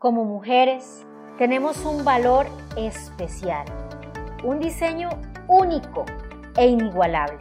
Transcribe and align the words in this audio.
Como 0.00 0.24
mujeres 0.24 1.04
tenemos 1.36 1.84
un 1.84 2.06
valor 2.06 2.46
especial, 2.74 3.66
un 4.42 4.58
diseño 4.58 5.10
único 5.46 6.06
e 6.56 6.68
inigualable, 6.68 7.38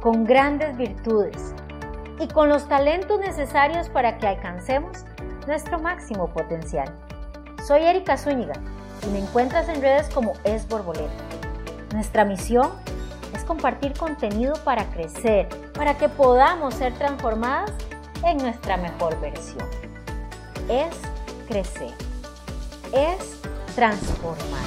con 0.00 0.22
grandes 0.22 0.76
virtudes 0.76 1.52
y 2.20 2.28
con 2.28 2.48
los 2.48 2.68
talentos 2.68 3.18
necesarios 3.18 3.88
para 3.88 4.18
que 4.18 4.28
alcancemos 4.28 5.04
nuestro 5.48 5.80
máximo 5.80 6.28
potencial. 6.28 6.94
Soy 7.66 7.82
Erika 7.82 8.16
Zúñiga 8.16 8.54
y 9.04 9.10
me 9.10 9.18
encuentras 9.18 9.68
en 9.68 9.82
redes 9.82 10.08
como 10.10 10.34
Es 10.44 10.68
Borboleta. 10.68 11.10
Nuestra 11.92 12.24
misión 12.24 12.70
es 13.34 13.42
compartir 13.42 13.94
contenido 13.94 14.54
para 14.62 14.84
crecer, 14.92 15.48
para 15.74 15.98
que 15.98 16.08
podamos 16.08 16.74
ser 16.74 16.94
transformadas 16.94 17.72
en 18.24 18.36
nuestra 18.36 18.76
mejor 18.76 19.20
versión. 19.20 19.66
Es 20.68 20.94
crecer, 21.50 21.92
es 22.92 23.40
transformar, 23.74 24.64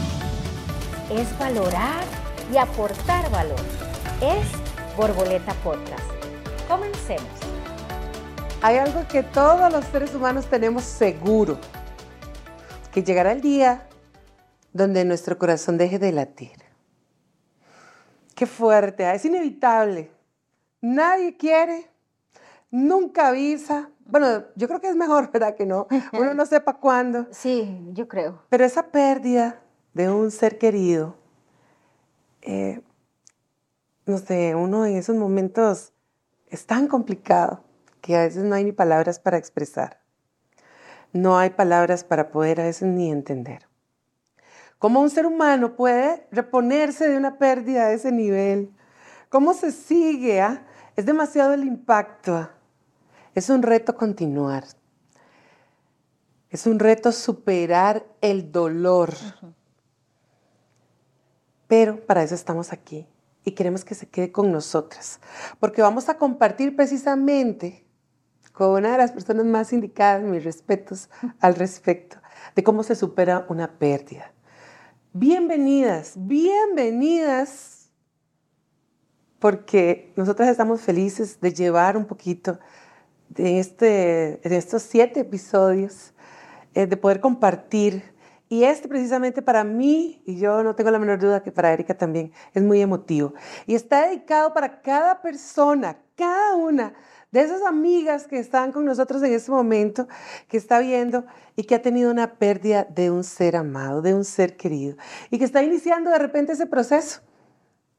es 1.09 1.39
valorar 1.39 2.03
y 2.51 2.57
aportar 2.57 3.31
valor. 3.31 3.61
Es 4.21 4.45
Borboleta 4.97 5.53
Podcast. 5.63 6.03
Comencemos. 6.67 7.23
Hay 8.61 8.77
algo 8.79 9.07
que 9.07 9.23
todos 9.23 9.71
los 9.71 9.85
seres 9.85 10.13
humanos 10.13 10.49
tenemos 10.49 10.83
seguro, 10.83 11.57
que 12.91 13.01
llegará 13.01 13.31
el 13.31 13.39
día 13.39 13.87
donde 14.73 15.05
nuestro 15.05 15.37
corazón 15.37 15.77
deje 15.77 15.99
de 15.99 16.11
latir. 16.11 16.57
Qué 18.35 18.45
fuerte, 18.45 19.05
ah, 19.05 19.15
es 19.15 19.23
inevitable. 19.23 20.11
Nadie 20.81 21.37
quiere, 21.37 21.89
nunca 22.71 23.29
avisa, 23.29 23.89
bueno, 24.05 24.45
yo 24.55 24.67
creo 24.67 24.79
que 24.79 24.89
es 24.89 24.95
mejor, 24.95 25.31
¿verdad? 25.33 25.55
Que 25.55 25.65
no, 25.65 25.87
uno 26.13 26.33
no 26.33 26.45
sepa 26.45 26.77
cuándo. 26.77 27.27
Sí, 27.31 27.89
yo 27.93 28.07
creo. 28.07 28.43
Pero 28.49 28.65
esa 28.65 28.87
pérdida 28.87 29.61
de 29.93 30.09
un 30.09 30.31
ser 30.31 30.57
querido, 30.57 31.15
eh, 32.41 32.81
no 34.05 34.17
sé, 34.17 34.55
uno 34.55 34.85
en 34.85 34.97
esos 34.97 35.15
momentos 35.15 35.93
es 36.47 36.65
tan 36.65 36.87
complicado 36.87 37.63
que 38.01 38.15
a 38.17 38.21
veces 38.21 38.43
no 38.43 38.55
hay 38.55 38.63
ni 38.63 38.71
palabras 38.71 39.19
para 39.19 39.37
expresar. 39.37 40.01
No 41.13 41.37
hay 41.37 41.51
palabras 41.51 42.03
para 42.03 42.31
poder 42.31 42.59
a 42.59 42.65
veces 42.65 42.87
ni 42.87 43.11
entender. 43.11 43.67
¿Cómo 44.79 44.99
un 44.99 45.09
ser 45.09 45.25
humano 45.25 45.75
puede 45.75 46.27
reponerse 46.31 47.07
de 47.07 47.15
una 47.15 47.37
pérdida 47.37 47.87
de 47.87 47.95
ese 47.95 48.11
nivel? 48.11 48.73
¿Cómo 49.29 49.53
se 49.53 49.71
sigue? 49.71 50.41
Ah? 50.41 50.65
Es 50.95 51.05
demasiado 51.05 51.53
el 51.53 51.63
impacto. 51.63 52.49
Es 53.35 53.49
un 53.49 53.63
reto 53.63 53.95
continuar. 53.95 54.65
Es 56.49 56.67
un 56.67 56.77
reto 56.77 57.11
superar 57.11 58.05
el 58.21 58.51
dolor. 58.51 59.13
Pero 61.67 62.05
para 62.05 62.21
eso 62.21 62.35
estamos 62.35 62.71
aquí 62.71 63.07
y 63.43 63.51
queremos 63.51 63.83
que 63.83 63.95
se 63.95 64.07
quede 64.07 64.31
con 64.31 64.51
nosotras, 64.51 65.19
porque 65.59 65.81
vamos 65.81 66.07
a 66.07 66.17
compartir 66.17 66.75
precisamente 66.75 67.85
con 68.53 68.69
una 68.71 68.91
de 68.91 68.99
las 68.99 69.11
personas 69.11 69.45
más 69.45 69.73
indicadas, 69.73 70.23
mis 70.23 70.43
respetos 70.43 71.09
al 71.39 71.55
respecto, 71.55 72.17
de 72.55 72.63
cómo 72.63 72.83
se 72.83 72.95
supera 72.95 73.45
una 73.49 73.79
pérdida. 73.79 74.31
Bienvenidas, 75.11 76.13
bienvenidas, 76.15 77.89
porque 79.39 80.13
nosotras 80.15 80.49
estamos 80.49 80.81
felices 80.81 81.41
de 81.41 81.53
llevar 81.53 81.97
un 81.97 82.05
poquito 82.05 82.59
de, 83.35 83.59
este, 83.59 84.39
de 84.43 84.57
estos 84.57 84.83
siete 84.83 85.21
episodios, 85.21 86.13
eh, 86.73 86.85
de 86.85 86.97
poder 86.97 87.19
compartir. 87.19 88.13
Y 88.49 88.65
este 88.65 88.87
precisamente 88.87 89.41
para 89.41 89.63
mí, 89.63 90.21
y 90.25 90.37
yo 90.37 90.63
no 90.63 90.75
tengo 90.75 90.91
la 90.91 90.99
menor 90.99 91.19
duda 91.19 91.41
que 91.41 91.51
para 91.51 91.73
Erika 91.73 91.97
también, 91.97 92.31
es 92.53 92.61
muy 92.61 92.81
emotivo. 92.81 93.33
Y 93.65 93.73
está 93.73 94.07
dedicado 94.07 94.53
para 94.53 94.81
cada 94.81 95.21
persona, 95.21 95.97
cada 96.15 96.55
una 96.55 96.93
de 97.31 97.41
esas 97.41 97.63
amigas 97.63 98.27
que 98.27 98.37
están 98.37 98.71
con 98.71 98.85
nosotros 98.85 99.23
en 99.23 99.33
este 99.33 99.49
momento, 99.49 100.07
que 100.47 100.57
está 100.57 100.77
viendo 100.79 101.25
y 101.55 101.63
que 101.63 101.73
ha 101.73 101.81
tenido 101.81 102.11
una 102.11 102.35
pérdida 102.35 102.83
de 102.83 103.09
un 103.09 103.23
ser 103.23 103.55
amado, 103.55 104.03
de 104.03 104.13
un 104.13 104.23
ser 104.23 104.55
querido, 104.55 104.97
y 105.31 105.39
que 105.39 105.45
está 105.45 105.63
iniciando 105.63 106.11
de 106.11 106.19
repente 106.19 106.53
ese 106.53 106.67
proceso 106.67 107.21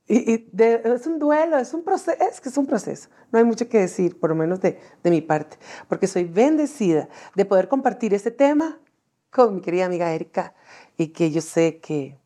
y, 0.07 0.51
es 0.59 1.07
un 1.07 1.19
duelo, 1.19 1.57
es 1.59 1.73
un 1.73 1.83
proceso, 1.83 2.17
es 2.21 2.41
que 2.41 2.51
es 2.51 2.59
un 2.59 2.67
proceso. 2.67 3.09
No 3.33 3.39
hay 3.39 3.45
mucho 3.45 3.69
que 3.69 3.79
decir, 3.79 4.19
por 4.21 4.31
lo 4.31 4.37
menos 4.37 4.61
de, 4.61 4.79
mi 5.05 5.23
parte, 5.23 5.59
porque 5.89 6.07
soy 6.07 6.25
bendecida 6.25 7.09
de 7.35 7.45
poder 7.45 7.69
compartir 7.69 8.13
este 8.13 8.31
tema 8.31 8.79
con 9.31 9.55
mi 9.55 9.61
querida 9.63 9.87
amiga 9.87 10.13
Erika 10.13 10.55
y 10.97 11.09
que 11.09 11.31
yo 11.31 11.41
sé 11.41 11.79
que 11.79 12.19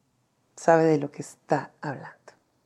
sabe 0.56 0.84
de 0.84 0.98
lo 0.98 1.10
que 1.10 1.22
está 1.22 1.72
hablando. 1.80 2.16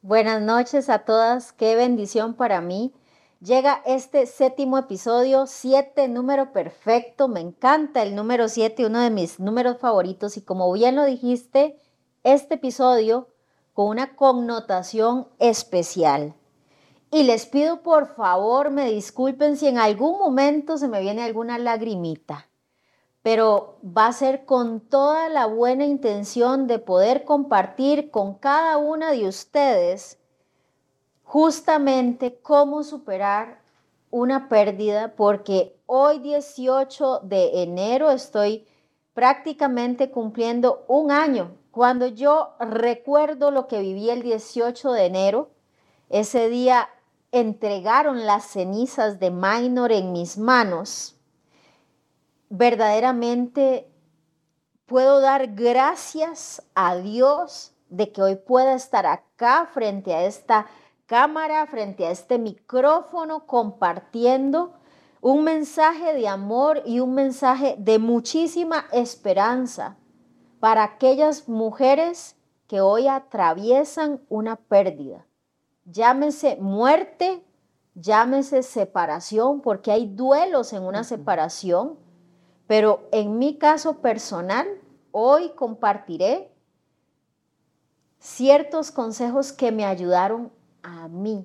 Buenas 0.01 0.43
noches 0.43 0.89
a 0.89 1.01
todas, 1.01 1.53
qué 1.53 1.77
bendición 1.77 2.35
para 2.35 2.61
mí. 2.61 2.95
Llega 3.41 3.83
este 3.85 4.27
séptimo 4.27 4.79
episodio, 4.79 5.47
siete, 5.47 6.09
número 6.09 6.53
perfecto, 6.53 7.29
me 7.29 7.41
encanta 7.41 8.03
el 8.03 8.15
número 8.15 8.49
siete, 8.49 8.87
uno 8.87 9.01
de 9.01 9.11
mis 9.11 9.41
números 9.41 9.79
favoritos 9.79 10.37
y 10.37 10.43
como 10.43 10.73
bien 10.73 10.97
lo 10.97 11.05
dijiste, 11.05 11.77
este 12.25 12.55
episodio 12.55 13.32
con 13.73 13.89
una 13.89 14.15
connotación 14.17 15.29
especial. 15.39 16.35
Y 17.11 17.25
les 17.25 17.47
pido 17.47 17.83
por 17.83 18.07
favor 18.15 18.71
me 18.71 18.91
disculpen 18.91 19.57
si 19.57 19.69
en 19.69 19.79
algún 19.79 20.19
momento 20.19 20.79
se 20.79 20.89
me 20.89 21.01
viene 21.01 21.23
alguna 21.23 21.59
lagrimita, 21.59 22.49
pero 23.23 23.79
va 23.85 24.07
a 24.07 24.13
ser 24.13 24.45
con 24.45 24.81
toda 24.81 25.29
la 25.29 25.47
buena 25.47 25.85
intención 25.85 26.67
de 26.67 26.79
poder 26.79 27.25
compartir 27.25 28.11
con 28.11 28.35
cada 28.35 28.79
una 28.79 29.11
de 29.11 29.29
ustedes 29.29 30.19
justamente 31.23 32.41
cómo 32.41 32.83
superar 32.83 33.63
una 34.11 34.49
pérdida, 34.51 35.15
porque 35.17 35.79
hoy 35.87 36.19
18 36.19 37.21
de 37.23 37.63
enero 37.63 38.11
estoy 38.11 38.67
prácticamente 39.15 40.11
cumpliendo 40.11 40.85
un 40.89 41.11
año 41.11 41.57
cuando 41.73 42.07
yo 42.07 42.55
recuerdo 42.61 43.51
lo 43.51 43.67
que 43.67 43.81
viví 43.81 44.11
el 44.11 44.23
18 44.23 44.93
de 44.93 45.07
enero, 45.07 45.51
ese 46.11 46.51
día 46.51 46.91
entregaron 47.33 48.27
las 48.27 48.45
cenizas 48.45 49.19
de 49.19 49.31
Minor 49.31 49.91
en 49.91 50.13
mis 50.13 50.37
manos, 50.37 51.17
verdaderamente 52.51 53.91
puedo 54.85 55.21
dar 55.21 55.55
gracias 55.55 56.63
a 56.75 56.97
Dios 56.97 57.73
de 57.89 58.13
que 58.13 58.23
hoy 58.23 58.37
pueda 58.37 58.75
estar 58.75 59.07
acá 59.07 59.67
frente 59.73 60.13
a 60.13 60.27
esta 60.27 60.67
cámara, 61.07 61.67
frente 61.67 62.07
a 62.07 62.11
este 62.11 62.39
micrófono, 62.39 63.47
compartiendo 63.47 64.75
un 65.23 65.43
mensaje 65.45 66.13
de 66.13 66.29
amor 66.29 66.83
y 66.85 67.01
un 67.01 67.15
mensaje 67.15 67.77
de 67.79 67.99
muchísima 67.99 68.85
esperanza 68.93 69.97
para 70.63 70.85
aquellas 70.85 71.49
mujeres 71.49 72.37
que 72.69 72.81
hoy 72.81 73.09
atraviesan 73.09 74.21
una 74.29 74.55
pérdida. 74.55 75.27
Llámese 75.87 76.55
muerte, 76.55 77.45
llámese 77.97 78.63
separación, 78.63 79.61
porque 79.61 79.91
hay 79.91 80.07
duelos 80.07 80.73
en 80.73 80.85
una 80.85 81.03
separación, 81.03 81.99
pero 82.69 83.09
en 83.11 83.41
mi 83.41 83.59
caso 83.59 83.99
personal, 84.03 84.69
hoy 85.11 85.51
compartiré 85.57 86.55
ciertos 88.21 88.93
consejos 88.93 89.53
que 89.53 89.73
me 89.73 89.85
ayudaron 89.85 90.53
a 90.85 91.09
mí 91.09 91.45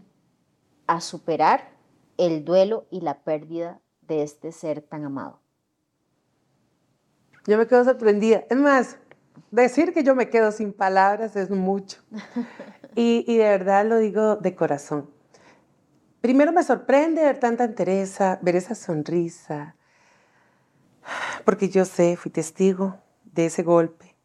a 0.86 1.02
superar 1.02 1.72
el 2.18 2.46
duelo 2.46 2.86
y 2.92 3.02
la 3.02 3.24
pérdida 3.24 3.82
de 4.02 4.22
este 4.22 4.52
ser 4.52 4.84
tan 4.84 5.06
amado. 5.06 5.40
Yo 7.48 7.58
me 7.58 7.66
quedo 7.66 7.84
sorprendida. 7.86 8.44
Es 8.50 8.58
más, 8.58 9.00
decir 9.52 9.94
que 9.94 10.04
yo 10.04 10.16
me 10.16 10.30
quedo 10.30 10.52
sin 10.52 10.74
palabras 10.74 11.36
es 11.36 11.50
mucho. 11.50 12.02
Y, 13.00 13.38
de 13.38 13.44
verdad 13.44 13.86
lo 13.86 14.00
digo 14.00 14.38
de 14.38 14.56
corazón. 14.56 15.08
Primero 16.20 16.52
me 16.52 16.64
sorprende 16.64 17.22
ver 17.22 17.40
tanta 17.40 17.64
entereza, 17.64 18.40
ver 18.42 18.56
esa 18.56 18.74
sonrisa, 18.74 19.76
porque 21.46 21.70
yo 21.70 21.86
sé, 21.86 22.18
fui 22.18 22.32
testigo 22.32 22.98
de 23.24 23.46
ese 23.46 23.62
golpe, 23.62 24.16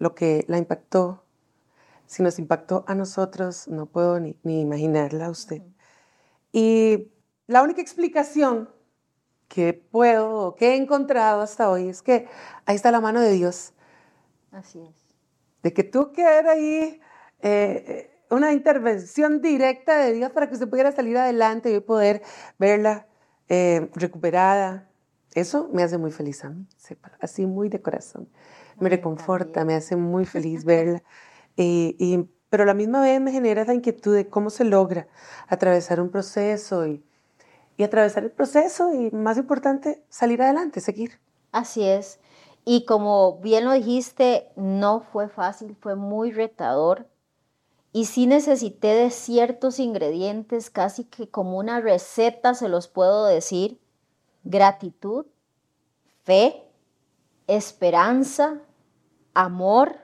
lo 0.00 0.16
que 0.16 0.44
la 0.48 0.58
impactó. 0.58 1.22
Si 2.06 2.24
nos 2.24 2.40
impactó 2.40 2.84
a 2.88 2.96
nosotros, 2.96 3.68
no 3.68 3.86
puedo 3.86 4.18
ni, 4.18 4.36
ni 4.42 4.60
imaginarla 4.60 5.26
a 5.26 5.30
usted. 5.30 5.62
Y 6.50 7.12
la 7.46 7.62
única 7.62 7.80
explicación 7.80 8.68
que 9.46 9.72
puedo, 9.72 10.56
que 10.56 10.70
he 10.70 10.76
encontrado 10.76 11.42
hasta 11.42 11.70
hoy, 11.70 11.90
es 11.90 12.02
que 12.02 12.26
ahí 12.64 12.74
está 12.74 12.90
la 12.90 13.00
mano 13.00 13.20
de 13.20 13.30
Dios 13.30 13.72
Así 14.56 14.80
es. 14.80 15.14
De 15.62 15.74
que 15.74 15.84
tú 15.84 16.12
que 16.12 16.24
ahí 16.24 16.98
eh, 17.40 17.40
eh, 17.42 18.10
una 18.30 18.52
intervención 18.54 19.42
directa 19.42 19.98
de 19.98 20.14
Dios 20.14 20.30
para 20.30 20.48
que 20.48 20.54
usted 20.54 20.68
pudiera 20.68 20.92
salir 20.92 21.18
adelante 21.18 21.70
y 21.70 21.78
poder 21.80 22.22
verla 22.58 23.06
eh, 23.48 23.90
recuperada, 23.94 24.88
eso 25.34 25.68
me 25.74 25.82
hace 25.82 25.98
muy 25.98 26.10
feliz 26.10 26.42
a 26.42 26.48
mí, 26.48 26.66
así 27.20 27.44
muy 27.44 27.68
de 27.68 27.82
corazón. 27.82 28.30
Me 28.80 28.88
reconforta, 28.88 29.66
me 29.66 29.74
hace 29.74 29.94
muy 29.94 30.24
feliz 30.36 30.64
verla. 30.64 31.02
Y, 31.54 32.26
pero 32.48 32.62
a 32.62 32.66
la 32.66 32.74
misma 32.74 33.02
vez 33.02 33.20
me 33.20 33.32
genera 33.32 33.62
esa 33.62 33.74
inquietud 33.74 34.14
de 34.14 34.28
cómo 34.28 34.48
se 34.48 34.64
logra 34.64 35.06
atravesar 35.48 36.00
un 36.00 36.10
proceso 36.10 36.86
y, 36.86 37.04
y 37.76 37.82
atravesar 37.82 38.24
el 38.24 38.30
proceso 38.30 38.94
y, 38.94 39.10
más 39.10 39.36
importante, 39.36 40.02
salir 40.08 40.40
adelante, 40.40 40.80
seguir. 40.80 41.18
Así 41.52 41.84
es. 41.84 42.20
Y 42.68 42.84
como 42.84 43.38
bien 43.38 43.64
lo 43.64 43.70
dijiste, 43.70 44.50
no 44.56 44.98
fue 44.98 45.28
fácil, 45.28 45.76
fue 45.76 45.94
muy 45.94 46.32
retador. 46.32 47.08
Y 47.92 48.06
sí 48.06 48.26
necesité 48.26 48.88
de 48.88 49.10
ciertos 49.10 49.78
ingredientes, 49.78 50.68
casi 50.68 51.04
que 51.04 51.30
como 51.30 51.58
una 51.58 51.80
receta 51.80 52.54
se 52.54 52.68
los 52.68 52.88
puedo 52.88 53.24
decir. 53.24 53.80
Gratitud, 54.42 55.26
fe, 56.24 56.64
esperanza, 57.46 58.60
amor, 59.32 59.98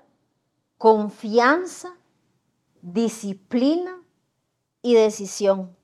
confianza, 0.79 1.97
disciplina 2.81 4.01
y 4.83 4.95
decisión. 4.95 5.77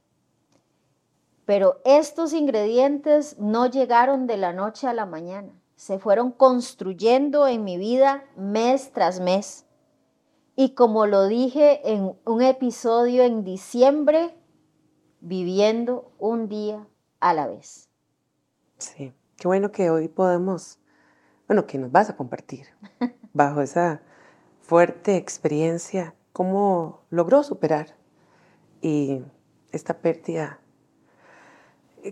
Pero 1.44 1.80
estos 1.84 2.32
ingredientes 2.34 3.36
no 3.40 3.66
llegaron 3.66 4.28
de 4.28 4.36
la 4.36 4.52
noche 4.52 4.86
a 4.86 4.94
la 4.94 5.06
mañana 5.06 5.52
se 5.78 6.00
fueron 6.00 6.32
construyendo 6.32 7.46
en 7.46 7.62
mi 7.62 7.78
vida 7.78 8.24
mes 8.36 8.92
tras 8.92 9.20
mes. 9.20 9.64
Y 10.56 10.74
como 10.74 11.06
lo 11.06 11.28
dije 11.28 11.92
en 11.92 12.14
un 12.24 12.42
episodio 12.42 13.22
en 13.22 13.44
diciembre, 13.44 14.34
viviendo 15.20 16.10
un 16.18 16.48
día 16.48 16.84
a 17.20 17.32
la 17.32 17.46
vez. 17.46 17.88
Sí, 18.78 19.14
qué 19.36 19.46
bueno 19.46 19.70
que 19.70 19.88
hoy 19.90 20.08
podemos, 20.08 20.80
bueno, 21.46 21.64
que 21.68 21.78
nos 21.78 21.92
vas 21.92 22.10
a 22.10 22.16
compartir 22.16 22.66
bajo 23.32 23.62
esa 23.62 24.02
fuerte 24.60 25.16
experiencia, 25.16 26.12
cómo 26.32 27.02
logró 27.08 27.44
superar 27.44 27.94
y 28.80 29.22
esta 29.70 29.98
pérdida, 29.98 30.58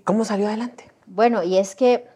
cómo 0.04 0.24
salió 0.24 0.46
adelante. 0.46 0.92
Bueno, 1.06 1.42
y 1.42 1.58
es 1.58 1.74
que 1.74 2.08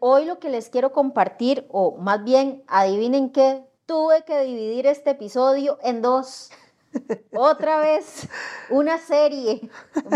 hoy 0.00 0.24
lo 0.24 0.38
que 0.38 0.48
les 0.48 0.68
quiero 0.68 0.92
compartir, 0.92 1.66
o 1.70 1.96
más 1.96 2.22
bien, 2.24 2.62
adivinen 2.66 3.30
qué, 3.30 3.64
tuve 3.86 4.24
que 4.24 4.40
dividir 4.42 4.86
este 4.86 5.10
episodio 5.10 5.78
en 5.82 6.02
dos. 6.02 6.50
Otra 7.36 7.78
vez, 7.78 8.28
una 8.70 8.98
serie 8.98 9.68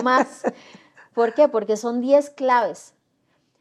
más. 0.02 0.43
¿Por 1.14 1.34
qué? 1.34 1.48
Porque 1.48 1.76
son 1.76 2.00
10 2.00 2.31
claves. 2.31 2.94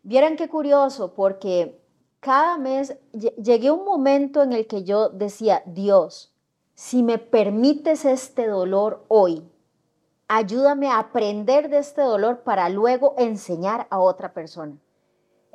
Vieran 0.04 0.36
qué 0.36 0.50
curioso, 0.50 1.14
porque 1.14 1.80
cada 2.20 2.58
mes 2.58 2.98
llegué 3.12 3.70
a 3.70 3.74
un 3.74 3.86
momento 3.86 4.44
en 4.44 4.54
el 4.54 4.68
que 4.68 4.84
yo 4.84 5.10
decía, 5.10 5.64
Dios, 5.66 6.34
si 6.76 7.04
me 7.04 7.18
permites 7.18 8.06
este 8.06 8.48
dolor 8.48 9.06
hoy, 9.08 9.50
ayúdame 10.28 10.88
a 10.88 11.00
aprender 11.00 11.70
de 11.70 11.78
este 11.78 12.02
dolor 12.02 12.44
para 12.44 12.70
luego 12.70 13.16
enseñar 13.18 13.88
a 13.90 14.00
otra 14.00 14.34
persona. 14.34 14.78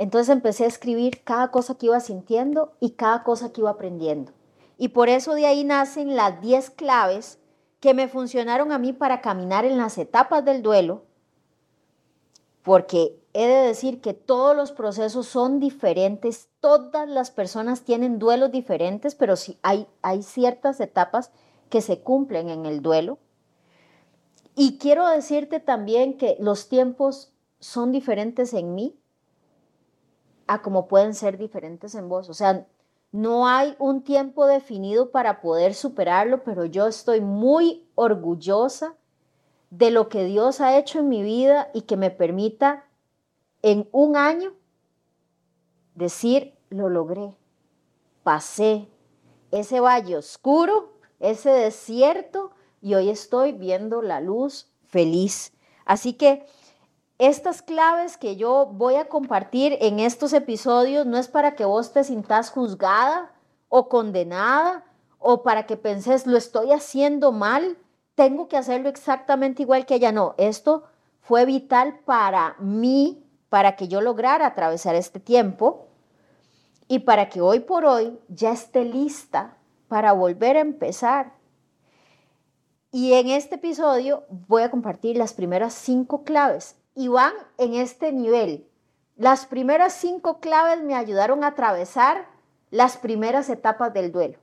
Entonces 0.00 0.30
empecé 0.30 0.64
a 0.64 0.68
escribir 0.68 1.22
cada 1.24 1.50
cosa 1.50 1.74
que 1.74 1.84
iba 1.84 2.00
sintiendo 2.00 2.72
y 2.80 2.92
cada 2.92 3.22
cosa 3.22 3.52
que 3.52 3.60
iba 3.60 3.68
aprendiendo. 3.68 4.32
Y 4.78 4.88
por 4.88 5.10
eso 5.10 5.34
de 5.34 5.44
ahí 5.44 5.62
nacen 5.62 6.16
las 6.16 6.40
10 6.40 6.70
claves 6.70 7.38
que 7.80 7.92
me 7.92 8.08
funcionaron 8.08 8.72
a 8.72 8.78
mí 8.78 8.94
para 8.94 9.20
caminar 9.20 9.66
en 9.66 9.76
las 9.76 9.98
etapas 9.98 10.42
del 10.42 10.62
duelo, 10.62 11.02
porque 12.62 13.20
he 13.34 13.46
de 13.46 13.66
decir 13.66 14.00
que 14.00 14.14
todos 14.14 14.56
los 14.56 14.72
procesos 14.72 15.26
son 15.26 15.60
diferentes, 15.60 16.48
todas 16.60 17.06
las 17.06 17.30
personas 17.30 17.82
tienen 17.82 18.18
duelos 18.18 18.50
diferentes, 18.50 19.14
pero 19.14 19.36
sí 19.36 19.58
hay, 19.60 19.86
hay 20.00 20.22
ciertas 20.22 20.80
etapas 20.80 21.30
que 21.68 21.82
se 21.82 22.00
cumplen 22.00 22.48
en 22.48 22.64
el 22.64 22.80
duelo. 22.80 23.18
Y 24.56 24.78
quiero 24.78 25.06
decirte 25.06 25.60
también 25.60 26.16
que 26.16 26.38
los 26.40 26.70
tiempos 26.70 27.34
son 27.58 27.92
diferentes 27.92 28.54
en 28.54 28.74
mí 28.74 28.99
a 30.50 30.62
como 30.62 30.88
pueden 30.88 31.14
ser 31.14 31.38
diferentes 31.38 31.94
en 31.94 32.08
vos. 32.08 32.28
O 32.28 32.34
sea, 32.34 32.66
no 33.12 33.46
hay 33.46 33.76
un 33.78 34.02
tiempo 34.02 34.46
definido 34.46 35.12
para 35.12 35.40
poder 35.40 35.74
superarlo, 35.74 36.42
pero 36.42 36.64
yo 36.64 36.88
estoy 36.88 37.20
muy 37.20 37.88
orgullosa 37.94 38.96
de 39.70 39.92
lo 39.92 40.08
que 40.08 40.24
Dios 40.24 40.60
ha 40.60 40.76
hecho 40.76 40.98
en 40.98 41.08
mi 41.08 41.22
vida 41.22 41.70
y 41.72 41.82
que 41.82 41.96
me 41.96 42.10
permita 42.10 42.84
en 43.62 43.88
un 43.92 44.16
año 44.16 44.52
decir, 45.94 46.58
lo 46.68 46.88
logré, 46.88 47.36
pasé 48.24 48.88
ese 49.52 49.78
valle 49.78 50.16
oscuro, 50.16 50.94
ese 51.20 51.50
desierto, 51.50 52.50
y 52.82 52.94
hoy 52.94 53.08
estoy 53.08 53.52
viendo 53.52 54.02
la 54.02 54.20
luz 54.20 54.68
feliz. 54.88 55.52
Así 55.84 56.14
que 56.14 56.44
estas 57.20 57.60
claves 57.60 58.16
que 58.16 58.36
yo 58.36 58.70
voy 58.72 58.94
a 58.94 59.04
compartir 59.04 59.76
en 59.82 60.00
estos 60.00 60.32
episodios 60.32 61.04
no 61.04 61.18
es 61.18 61.28
para 61.28 61.54
que 61.54 61.66
vos 61.66 61.92
te 61.92 62.02
sintas 62.02 62.50
juzgada 62.50 63.30
o 63.68 63.90
condenada 63.90 64.86
o 65.18 65.42
para 65.42 65.66
que 65.66 65.76
penses 65.76 66.26
lo 66.26 66.38
estoy 66.38 66.72
haciendo 66.72 67.30
mal, 67.30 67.76
tengo 68.14 68.48
que 68.48 68.56
hacerlo 68.56 68.88
exactamente 68.88 69.60
igual 69.60 69.84
que 69.84 69.96
ella. 69.96 70.12
No, 70.12 70.34
esto 70.38 70.84
fue 71.20 71.44
vital 71.44 72.00
para 72.06 72.56
mí, 72.58 73.22
para 73.50 73.76
que 73.76 73.86
yo 73.86 74.00
lograra 74.00 74.46
atravesar 74.46 74.94
este 74.94 75.20
tiempo 75.20 75.88
y 76.88 77.00
para 77.00 77.28
que 77.28 77.42
hoy 77.42 77.60
por 77.60 77.84
hoy 77.84 78.18
ya 78.28 78.52
esté 78.52 78.86
lista 78.86 79.58
para 79.88 80.14
volver 80.14 80.56
a 80.56 80.60
empezar. 80.60 81.34
Y 82.90 83.12
en 83.12 83.28
este 83.28 83.56
episodio 83.56 84.24
voy 84.30 84.62
a 84.62 84.70
compartir 84.70 85.18
las 85.18 85.34
primeras 85.34 85.74
cinco 85.74 86.24
claves 86.24 86.79
y 87.00 87.08
van 87.08 87.32
en 87.56 87.72
este 87.72 88.12
nivel. 88.12 88.68
Las 89.16 89.46
primeras 89.46 89.94
cinco 89.94 90.38
claves 90.38 90.82
me 90.82 90.94
ayudaron 90.94 91.44
a 91.44 91.46
atravesar 91.46 92.26
las 92.70 92.98
primeras 92.98 93.48
etapas 93.48 93.94
del 93.94 94.12
duelo. 94.12 94.38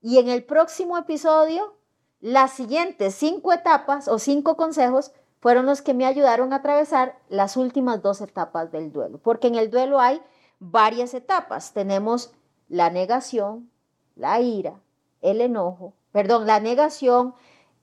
Y 0.00 0.16
en 0.18 0.28
el 0.28 0.44
próximo 0.44 0.96
episodio, 0.96 1.74
las 2.20 2.52
siguientes 2.52 3.14
cinco 3.14 3.52
etapas 3.52 4.08
o 4.08 4.18
cinco 4.18 4.56
consejos 4.56 5.12
fueron 5.40 5.66
los 5.66 5.82
que 5.82 5.92
me 5.92 6.06
ayudaron 6.06 6.54
a 6.54 6.56
atravesar 6.56 7.18
las 7.28 7.58
últimas 7.58 8.00
dos 8.00 8.22
etapas 8.22 8.72
del 8.72 8.90
duelo. 8.90 9.18
Porque 9.18 9.48
en 9.48 9.56
el 9.56 9.70
duelo 9.70 10.00
hay 10.00 10.22
varias 10.60 11.12
etapas. 11.12 11.74
Tenemos 11.74 12.32
la 12.70 12.88
negación, 12.88 13.70
la 14.16 14.40
ira, 14.40 14.80
el 15.20 15.42
enojo, 15.42 15.92
perdón, 16.12 16.46
la 16.46 16.60
negación, 16.60 17.34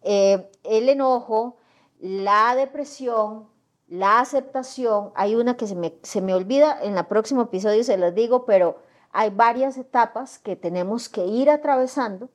eh, 0.01 0.49
el 0.63 0.89
enojo, 0.89 1.57
la 1.99 2.55
depresión, 2.55 3.50
la 3.91 4.21
aceptación, 4.21 5.11
hay 5.15 5.35
una 5.35 5.57
que 5.57 5.67
se 5.67 5.75
me, 5.75 5.93
se 6.01 6.21
me 6.21 6.33
olvida, 6.33 6.81
en 6.81 6.97
el 6.97 7.05
próximo 7.07 7.41
episodio 7.41 7.83
se 7.83 7.97
las 7.97 8.15
digo, 8.15 8.45
pero 8.45 8.81
hay 9.11 9.31
varias 9.31 9.77
etapas 9.77 10.39
que 10.39 10.55
tenemos 10.55 11.09
que 11.09 11.25
ir 11.25 11.49
atravesando 11.49 12.29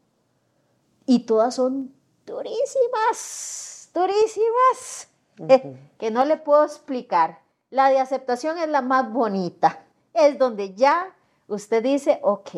y 1.07 1.21
todas 1.21 1.55
son 1.55 1.95
durísimas, 2.27 3.91
durísimas, 3.95 5.09
que 5.99 6.11
no 6.11 6.27
le 6.27 6.37
puedo 6.37 6.63
explicar. 6.63 7.41
La 7.71 7.89
de 7.89 8.01
aceptación 8.01 8.59
es 8.59 8.69
la 8.69 8.83
más 8.83 9.11
bonita, 9.11 9.83
es 10.13 10.39
donde 10.39 10.75
ya 10.75 11.17
usted 11.49 11.83
dice, 11.83 12.21
ok, 12.23 12.51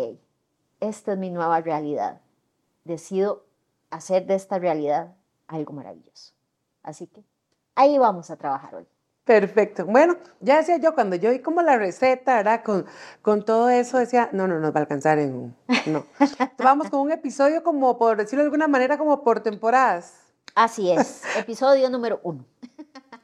esta 0.81 1.12
es 1.12 1.19
mi 1.19 1.31
nueva 1.31 1.61
realidad, 1.61 2.21
decido 2.83 3.45
hacer 3.90 4.26
de 4.26 4.35
esta 4.35 4.59
realidad 4.59 5.14
algo 5.47 5.73
maravilloso. 5.73 6.33
Así 6.83 7.07
que 7.07 7.23
Ahí 7.78 7.97
vamos 7.97 8.28
a 8.28 8.37
trabajar 8.37 8.75
hoy. 8.75 8.88
Perfecto. 9.23 9.87
Bueno, 9.87 10.16
ya 10.40 10.56
decía 10.56 10.78
yo, 10.78 10.97
cuando 10.97 11.14
yo 11.14 11.30
vi 11.30 11.38
como 11.38 11.62
la 11.62 11.78
receta, 11.78 12.35
¿verdad? 12.35 12.64
Con, 12.64 12.87
con 13.23 13.44
todo 13.44 13.68
eso, 13.70 13.99
decía, 13.99 14.30
no, 14.32 14.49
no 14.49 14.58
nos 14.58 14.75
va 14.75 14.78
a 14.78 14.80
alcanzar 14.80 15.20
en 15.20 15.32
un... 15.32 15.56
No. 15.87 16.04
Vamos 16.58 16.90
con 16.90 16.99
un 16.99 17.12
episodio 17.12 17.62
como, 17.62 17.97
por 17.97 18.16
decirlo 18.16 18.42
de 18.42 18.47
alguna 18.47 18.66
manera, 18.66 18.99
como 18.99 19.23
por 19.23 19.44
temporadas. 19.44 20.12
Así 20.56 20.90
es, 20.90 21.23
episodio 21.38 21.88
número 21.88 22.18
uno. 22.25 22.44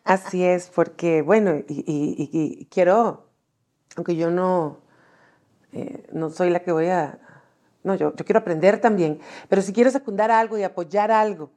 Así 0.05 0.45
es, 0.45 0.71
porque, 0.73 1.23
bueno, 1.23 1.57
y, 1.67 2.69
quiero, 2.71 3.27
aunque 3.97 4.15
yo 4.15 4.31
no, 4.31 4.79
eh, 5.73 6.07
no 6.13 6.31
soy 6.31 6.51
la 6.51 6.61
que 6.61 6.71
voy 6.71 6.87
a... 6.91 7.19
No, 7.83 7.97
yo, 7.97 8.15
yo 8.15 8.25
quiero 8.25 8.39
aprender 8.39 8.81
también, 8.81 9.19
pero 9.49 9.63
si 9.63 9.73
quiero 9.73 9.91
secundar 9.91 10.31
algo 10.31 10.57
y 10.57 10.63
apoyar 10.63 11.11
algo. 11.11 11.51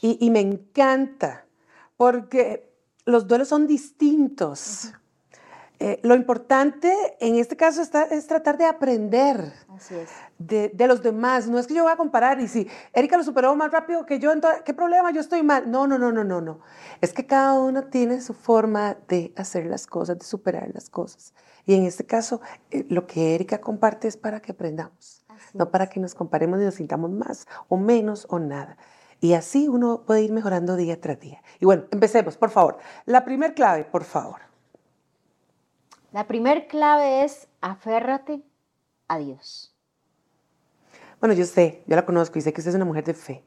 y 0.00 0.30
me 0.30 0.38
encanta 0.38 1.45
porque 1.96 2.72
los 3.04 3.26
duelos 3.26 3.48
son 3.48 3.66
distintos. 3.66 4.92
Eh, 5.78 6.00
lo 6.02 6.14
importante 6.14 6.90
en 7.20 7.36
este 7.36 7.54
caso 7.54 7.82
está, 7.82 8.04
es 8.04 8.26
tratar 8.26 8.56
de 8.56 8.64
aprender 8.64 9.52
De, 10.38 10.70
de, 10.70 10.86
los 10.86 11.02
demás. 11.02 11.48
No 11.48 11.58
es 11.58 11.66
que 11.66 11.74
yo 11.74 11.82
voy 11.82 11.92
a 11.92 11.96
comparar 11.96 12.40
y 12.40 12.48
si 12.48 12.66
Erika 12.94 13.18
lo 13.18 13.22
superó 13.22 13.54
más 13.56 13.70
rápido 13.70 14.06
que 14.06 14.18
yo, 14.18 14.32
entonces, 14.32 14.62
¿qué 14.62 14.72
problema? 14.72 15.10
Yo 15.10 15.20
estoy 15.20 15.42
mal. 15.42 15.70
No, 15.70 15.86
no, 15.86 15.98
no, 15.98 16.12
no, 16.12 16.24
no, 16.24 16.40
no. 16.40 16.60
Es 17.02 17.12
que 17.12 17.26
cada 17.26 17.60
uno 17.60 17.84
tiene 17.84 18.22
su 18.22 18.32
forma 18.32 18.96
de 19.08 19.34
hacer 19.36 19.66
las 19.66 19.86
cosas, 19.86 20.18
de 20.18 20.24
superar 20.24 20.70
las 20.72 20.88
cosas. 20.88 21.34
Y 21.66 21.74
en 21.74 21.84
este 21.84 22.06
caso, 22.06 22.40
eh, 22.70 22.86
lo 22.88 23.06
que 23.06 23.34
Erika 23.34 23.60
comparte 23.60 24.08
es 24.08 24.16
para 24.16 24.40
que 24.40 24.52
aprendamos, 24.52 25.26
no 25.52 25.70
para 25.70 25.88
que 25.88 26.00
nos 26.00 26.14
comparemos 26.14 26.60
y 26.60 26.64
nos 26.64 26.76
sintamos 26.76 27.10
más 27.10 27.46
o 27.68 27.76
menos 27.76 28.26
o 28.30 28.38
nada. 28.38 28.78
Y 29.20 29.32
así 29.32 29.68
uno 29.68 30.02
puede 30.06 30.22
ir 30.22 30.32
mejorando 30.32 30.76
día 30.76 31.00
tras 31.00 31.18
día. 31.18 31.42
Y 31.58 31.64
bueno, 31.64 31.84
empecemos, 31.90 32.36
por 32.36 32.50
favor. 32.50 32.78
La 33.06 33.24
primer 33.24 33.54
clave, 33.54 33.84
por 33.84 34.04
favor. 34.04 34.40
La 36.12 36.26
primer 36.26 36.66
clave 36.66 37.24
es 37.24 37.48
aférrate 37.60 38.42
a 39.08 39.18
Dios. 39.18 39.74
Bueno, 41.20 41.34
yo 41.34 41.44
sé, 41.44 41.82
yo 41.86 41.96
la 41.96 42.04
conozco 42.04 42.38
y 42.38 42.42
sé 42.42 42.52
que 42.52 42.60
usted 42.60 42.70
es 42.70 42.76
una 42.76 42.84
mujer 42.84 43.04
de 43.04 43.14
fe, 43.14 43.44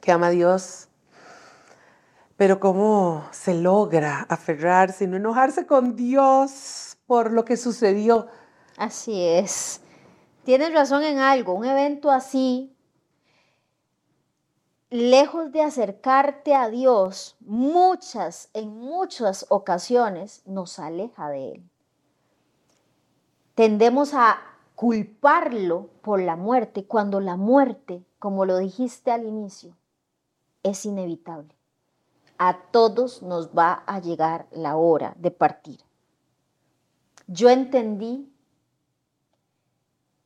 que 0.00 0.12
ama 0.12 0.28
a 0.28 0.30
Dios. 0.30 0.88
Pero 2.36 2.60
¿cómo 2.60 3.26
se 3.32 3.54
logra 3.54 4.26
aferrarse 4.28 5.04
y 5.04 5.06
no 5.06 5.16
enojarse 5.16 5.66
con 5.66 5.96
Dios 5.96 6.96
por 7.06 7.32
lo 7.32 7.44
que 7.44 7.56
sucedió? 7.56 8.28
Así 8.76 9.22
es. 9.22 9.82
Tienes 10.44 10.72
razón 10.72 11.02
en 11.02 11.18
algo. 11.18 11.54
Un 11.54 11.66
evento 11.66 12.10
así 12.10 12.74
lejos 14.90 15.52
de 15.52 15.62
acercarte 15.62 16.54
a 16.54 16.68
Dios, 16.68 17.36
muchas, 17.40 18.50
en 18.52 18.76
muchas 18.76 19.46
ocasiones 19.48 20.42
nos 20.46 20.78
aleja 20.78 21.30
de 21.30 21.52
Él. 21.52 21.70
Tendemos 23.54 24.14
a 24.14 24.40
culparlo 24.74 25.88
por 26.02 26.20
la 26.20 26.34
muerte 26.34 26.84
cuando 26.84 27.20
la 27.20 27.36
muerte, 27.36 28.04
como 28.18 28.44
lo 28.44 28.58
dijiste 28.58 29.12
al 29.12 29.24
inicio, 29.24 29.76
es 30.62 30.84
inevitable. 30.84 31.54
A 32.38 32.58
todos 32.70 33.22
nos 33.22 33.50
va 33.50 33.84
a 33.86 34.00
llegar 34.00 34.46
la 34.50 34.76
hora 34.76 35.14
de 35.18 35.30
partir. 35.30 35.78
Yo 37.26 37.48
entendí 37.48 38.32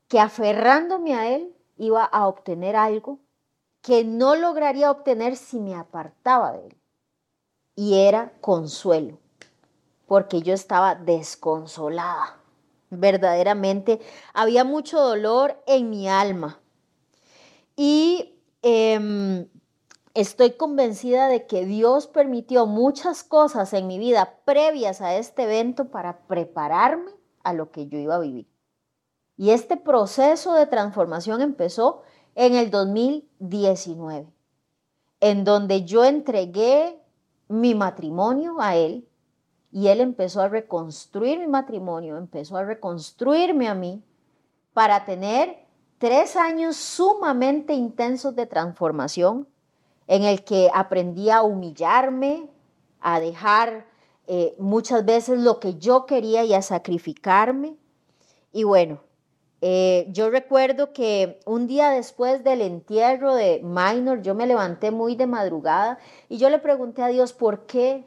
que 0.09 0.21
aferrándome 0.21 1.15
a 1.15 1.35
Él 1.35 1.55
iba 1.77 2.05
a 2.05 2.29
obtener 2.29 2.77
algo 2.77 3.19
que 3.85 4.03
no 4.03 4.35
lograría 4.35 4.91
obtener 4.91 5.37
si 5.37 5.61
me 5.61 5.75
apartaba 5.75 6.53
de 6.53 6.69
él. 6.69 6.77
Y 7.77 7.99
era 7.99 8.33
consuelo, 8.41 9.19
porque 10.07 10.41
yo 10.41 10.55
estaba 10.55 10.95
desconsolada. 10.95 12.41
Verdaderamente 12.89 14.01
había 14.33 14.65
mucho 14.65 14.99
dolor 14.99 15.63
en 15.67 15.91
mi 15.91 16.09
alma. 16.09 16.61
Y 17.77 18.41
em, 18.63 19.49
estoy 20.15 20.53
convencida 20.53 21.29
de 21.29 21.47
que 21.47 21.67
Dios 21.67 22.07
permitió 22.07 22.65
muchas 22.65 23.23
cosas 23.23 23.75
en 23.75 23.87
mi 23.87 23.99
vida 23.99 24.39
previas 24.47 25.03
a 25.03 25.17
este 25.17 25.43
evento 25.43 25.91
para 25.91 26.21
prepararme 26.21 27.11
a 27.43 27.53
lo 27.53 27.71
que 27.71 27.87
yo 27.87 27.99
iba 27.99 28.15
a 28.15 28.21
vivir. 28.21 28.49
Y 29.37 29.51
este 29.51 29.77
proceso 29.77 30.55
de 30.55 30.67
transformación 30.67 31.43
empezó 31.43 32.03
en 32.35 32.55
el 32.55 32.71
2019, 32.71 34.27
en 35.21 35.45
donde 35.45 35.85
yo 35.85 36.05
entregué 36.05 36.99
mi 37.49 37.75
matrimonio 37.75 38.61
a 38.61 38.77
él 38.77 39.07
y 39.71 39.89
él 39.89 40.01
empezó 40.01 40.41
a 40.41 40.49
reconstruir 40.49 41.39
mi 41.39 41.47
matrimonio, 41.47 42.17
empezó 42.17 42.57
a 42.57 42.65
reconstruirme 42.65 43.69
a 43.69 43.75
mí 43.75 44.03
para 44.73 45.05
tener 45.05 45.65
tres 45.99 46.37
años 46.37 46.77
sumamente 46.77 47.73
intensos 47.73 48.35
de 48.37 48.47
transformación 48.47 49.49
en 50.07 50.25
el 50.25 50.45
que 50.45 50.71
aprendí 50.75 51.31
a 51.31 51.43
humillarme, 51.43 52.49
a 53.01 53.21
dejar 53.21 53.87
eh, 54.27 54.55
muchas 54.59 55.05
veces 55.05 55.39
lo 55.39 55.61
que 55.61 55.75
yo 55.75 56.07
quería 56.07 56.45
y 56.45 56.55
a 56.55 56.63
sacrificarme. 56.63 57.77
Y 58.53 58.65
bueno, 58.65 59.01
eh, 59.67 60.09
yo 60.11 60.29
recuerdo 60.29 60.93
que 60.93 61.41
un 61.47 61.67
día 61.67 61.89
después 61.89 62.45
del 62.45 62.61
entierro 62.61 63.35
de 63.35 63.63
Minor, 63.65 64.21
yo 64.21 64.35
me 64.35 64.47
levanté 64.47 64.91
muy 64.91 65.17
de 65.17 65.27
madrugada 65.27 65.99
y 66.29 66.37
yo 66.37 66.51
le 66.51 66.59
pregunté 66.59 67.03
a 67.03 67.07
Dios, 67.07 67.33
¿por 67.33 67.65
qué? 67.65 68.07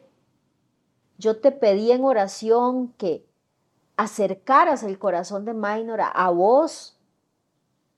Yo 1.17 1.41
te 1.41 1.51
pedí 1.51 1.91
en 1.91 2.03
oración 2.03 2.89
que 2.89 3.25
acercaras 3.95 4.83
el 4.83 4.99
corazón 4.99 5.45
de 5.45 5.55
Minor 5.55 5.99
a, 5.99 6.29
vos 6.29 6.99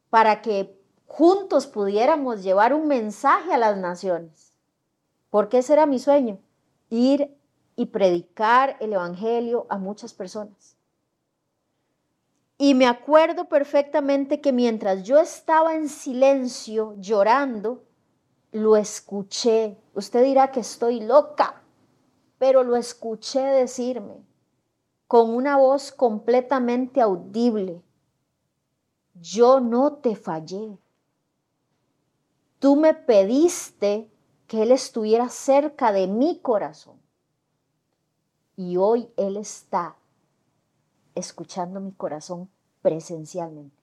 para 0.09 0.41
que 0.41 0.81
juntos 1.05 1.67
pudiéramos 1.67 2.43
llevar 2.43 2.73
un 2.73 2.87
mensaje 2.87 3.53
a 3.53 3.57
las 3.57 3.75
naciones. 3.75 4.53
Porque 5.29 5.57
ese 5.57 5.73
era 5.73 5.85
mi 5.85 5.99
sueño, 5.99 6.39
ir 6.89 7.37
y 7.75 7.87
predicar 7.87 8.77
el 8.79 8.93
Evangelio 8.93 9.67
a 9.67 9.77
muchas 9.77 10.13
personas. 10.13 10.78
Y 12.61 12.73
me 12.73 12.87
acuerdo 12.87 13.45
perfectamente 13.45 14.41
que 14.41 14.51
mientras 14.51 15.03
yo 15.03 15.17
estaba 15.17 15.75
en 15.75 15.87
silencio 15.87 16.93
llorando, 16.99 17.85
lo 18.51 18.75
escuché. 18.75 19.77
Usted 19.93 20.25
dirá 20.25 20.51
que 20.51 20.59
estoy 20.59 20.99
loca, 20.99 21.63
pero 22.37 22.63
lo 22.65 22.75
escuché 22.75 23.39
decirme 23.39 24.25
con 25.07 25.33
una 25.33 25.55
voz 25.55 25.93
completamente 25.93 26.99
audible. 26.99 27.81
Yo 29.13 29.61
no 29.61 29.93
te 29.93 30.17
fallé. 30.17 30.77
Tú 32.59 32.75
me 32.75 32.93
pediste 32.93 34.11
que 34.47 34.63
Él 34.63 34.73
estuviera 34.73 35.29
cerca 35.29 35.93
de 35.93 36.07
mi 36.07 36.39
corazón. 36.39 36.99
Y 38.57 38.75
hoy 38.75 39.09
Él 39.15 39.37
está 39.37 39.95
escuchando 41.19 41.79
mi 41.79 41.91
corazón 41.91 42.49
presencialmente. 42.81 43.77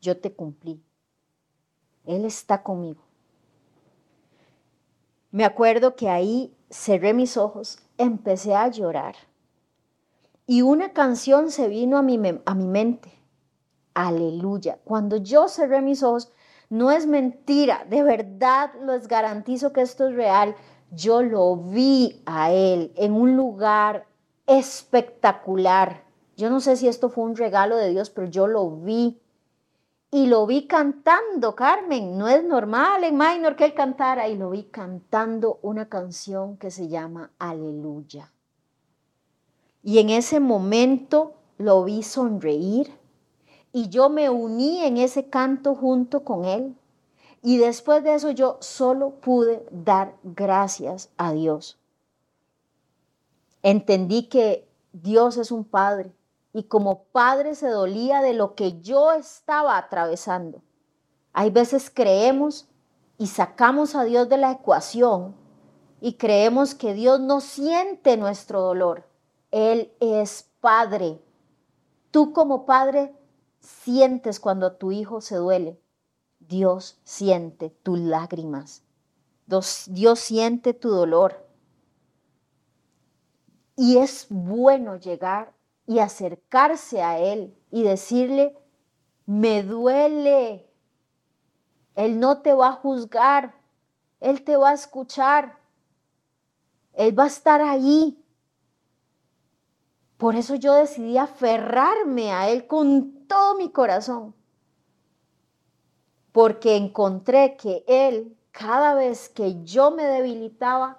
Yo 0.00 0.20
te 0.20 0.32
cumplí. 0.32 0.82
Él 2.04 2.24
está 2.24 2.62
conmigo. 2.62 3.02
Me 5.30 5.44
acuerdo 5.44 5.96
que 5.96 6.08
ahí 6.08 6.54
cerré 6.70 7.14
mis 7.14 7.36
ojos, 7.36 7.78
empecé 7.98 8.54
a 8.54 8.68
llorar 8.68 9.16
y 10.46 10.62
una 10.62 10.92
canción 10.92 11.50
se 11.50 11.68
vino 11.68 11.98
a 11.98 12.02
mi, 12.02 12.20
a 12.44 12.54
mi 12.54 12.66
mente. 12.66 13.12
Aleluya. 13.94 14.78
Cuando 14.84 15.16
yo 15.16 15.48
cerré 15.48 15.82
mis 15.82 16.02
ojos, 16.02 16.32
no 16.70 16.90
es 16.90 17.06
mentira, 17.06 17.84
de 17.88 18.02
verdad 18.02 18.70
les 18.86 19.08
garantizo 19.08 19.72
que 19.72 19.82
esto 19.82 20.08
es 20.08 20.14
real. 20.14 20.54
Yo 20.92 21.22
lo 21.22 21.56
vi 21.56 22.22
a 22.26 22.52
él 22.52 22.92
en 22.96 23.12
un 23.12 23.36
lugar 23.36 24.06
espectacular 24.46 26.05
yo 26.36 26.50
no 26.50 26.60
sé 26.60 26.76
si 26.76 26.86
esto 26.86 27.08
fue 27.08 27.24
un 27.24 27.34
regalo 27.34 27.76
de 27.76 27.88
Dios, 27.90 28.10
pero 28.10 28.28
yo 28.28 28.46
lo 28.46 28.70
vi. 28.70 29.18
Y 30.10 30.26
lo 30.26 30.46
vi 30.46 30.66
cantando, 30.66 31.56
Carmen. 31.56 32.18
No 32.18 32.28
es 32.28 32.44
normal 32.44 33.04
en 33.04 33.16
Minor 33.16 33.56
que 33.56 33.64
él 33.64 33.74
cantara. 33.74 34.28
Y 34.28 34.36
lo 34.36 34.50
vi 34.50 34.64
cantando 34.64 35.58
una 35.62 35.88
canción 35.88 36.58
que 36.58 36.70
se 36.70 36.88
llama 36.88 37.32
Aleluya. 37.38 38.32
Y 39.82 39.98
en 39.98 40.10
ese 40.10 40.38
momento 40.38 41.34
lo 41.56 41.84
vi 41.84 42.02
sonreír. 42.02 42.92
Y 43.72 43.88
yo 43.88 44.10
me 44.10 44.28
uní 44.28 44.84
en 44.84 44.98
ese 44.98 45.30
canto 45.30 45.74
junto 45.74 46.22
con 46.22 46.44
él. 46.44 46.76
Y 47.42 47.56
después 47.56 48.04
de 48.04 48.14
eso 48.14 48.30
yo 48.30 48.58
solo 48.60 49.20
pude 49.20 49.66
dar 49.70 50.16
gracias 50.22 51.10
a 51.16 51.32
Dios. 51.32 51.78
Entendí 53.62 54.24
que 54.24 54.68
Dios 54.92 55.38
es 55.38 55.50
un 55.50 55.64
Padre 55.64 56.12
y 56.56 56.62
como 56.62 57.04
padre 57.12 57.54
se 57.54 57.68
dolía 57.68 58.22
de 58.22 58.32
lo 58.32 58.54
que 58.54 58.80
yo 58.80 59.12
estaba 59.12 59.76
atravesando. 59.76 60.62
Hay 61.34 61.50
veces 61.50 61.90
creemos 61.92 62.66
y 63.18 63.26
sacamos 63.26 63.94
a 63.94 64.04
Dios 64.04 64.30
de 64.30 64.38
la 64.38 64.52
ecuación 64.52 65.36
y 66.00 66.14
creemos 66.14 66.74
que 66.74 66.94
Dios 66.94 67.20
no 67.20 67.42
siente 67.42 68.16
nuestro 68.16 68.62
dolor. 68.62 69.06
Él 69.50 69.92
es 70.00 70.48
padre. 70.62 71.22
Tú 72.10 72.32
como 72.32 72.64
padre 72.64 73.14
sientes 73.60 74.40
cuando 74.40 74.76
tu 74.76 74.92
hijo 74.92 75.20
se 75.20 75.36
duele. 75.36 75.78
Dios 76.38 76.98
siente 77.04 77.68
tus 77.68 77.98
lágrimas. 77.98 78.82
Dios, 79.44 80.18
siente 80.20 80.72
tu 80.72 80.88
dolor. 80.88 81.46
Y 83.76 83.98
es 83.98 84.28
bueno 84.30 84.96
llegar 84.96 85.52
y 85.86 86.00
acercarse 86.00 87.02
a 87.02 87.18
Él 87.18 87.56
y 87.70 87.82
decirle, 87.82 88.56
me 89.26 89.62
duele. 89.62 90.68
Él 91.94 92.20
no 92.20 92.42
te 92.42 92.52
va 92.54 92.68
a 92.68 92.72
juzgar, 92.72 93.54
Él 94.20 94.42
te 94.42 94.56
va 94.56 94.70
a 94.70 94.74
escuchar, 94.74 95.58
Él 96.92 97.18
va 97.18 97.24
a 97.24 97.28
estar 97.28 97.60
ahí. 97.60 98.22
Por 100.16 100.34
eso 100.34 100.54
yo 100.54 100.74
decidí 100.74 101.18
aferrarme 101.18 102.32
a 102.32 102.48
Él 102.50 102.66
con 102.66 103.26
todo 103.26 103.56
mi 103.56 103.70
corazón. 103.70 104.34
Porque 106.32 106.76
encontré 106.76 107.56
que 107.56 107.84
Él, 107.86 108.36
cada 108.50 108.94
vez 108.94 109.28
que 109.28 109.62
yo 109.64 109.90
me 109.90 110.04
debilitaba, 110.04 110.98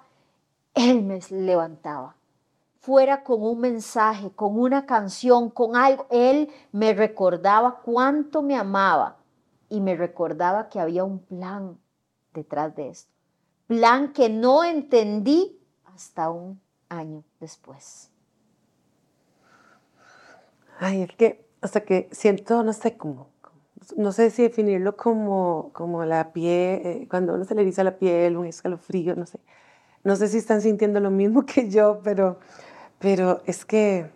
Él 0.73 1.03
me 1.03 1.19
levantaba. 1.29 2.15
Fuera 2.87 3.21
con 3.21 3.43
un 3.43 3.59
mensaje, 3.59 4.31
con 4.31 4.57
una 4.57 4.85
canción, 4.85 5.49
con 5.49 5.75
algo. 5.75 6.07
Él 6.09 6.49
me 6.71 6.93
recordaba 6.93 7.81
cuánto 7.81 8.41
me 8.41 8.55
amaba 8.55 9.17
y 9.67 9.81
me 9.81 9.97
recordaba 9.97 10.69
que 10.69 10.79
había 10.79 11.03
un 11.03 11.19
plan 11.19 11.77
detrás 12.33 12.73
de 12.77 12.87
esto. 12.87 13.11
Plan 13.67 14.13
que 14.13 14.29
no 14.29 14.63
entendí 14.63 15.59
hasta 15.83 16.29
un 16.29 16.61
año 16.87 17.25
después. 17.41 18.09
Ay, 20.79 21.01
es 21.01 21.11
que 21.17 21.45
hasta 21.59 21.81
que 21.81 22.07
siento, 22.13 22.63
no 22.63 22.71
sé 22.71 22.95
cómo, 22.95 23.27
no 23.97 24.13
sé 24.13 24.29
si 24.29 24.43
definirlo 24.43 24.95
como, 24.95 25.71
como 25.73 26.05
la 26.05 26.31
piel, 26.31 26.81
eh, 26.85 27.07
cuando 27.09 27.33
uno 27.33 27.43
se 27.43 27.53
le 27.53 27.63
eriza 27.63 27.83
la 27.83 27.97
piel, 27.97 28.37
un 28.37 28.45
escalofrío, 28.45 29.13
no 29.17 29.25
sé. 29.25 29.39
No 30.05 30.15
sé 30.15 30.29
si 30.29 30.37
están 30.37 30.61
sintiendo 30.61 31.01
lo 31.01 31.11
mismo 31.11 31.45
que 31.45 31.69
yo, 31.69 31.99
pero, 32.01 32.39
pero 32.99 33.41
es 33.45 33.65
que 33.65 34.09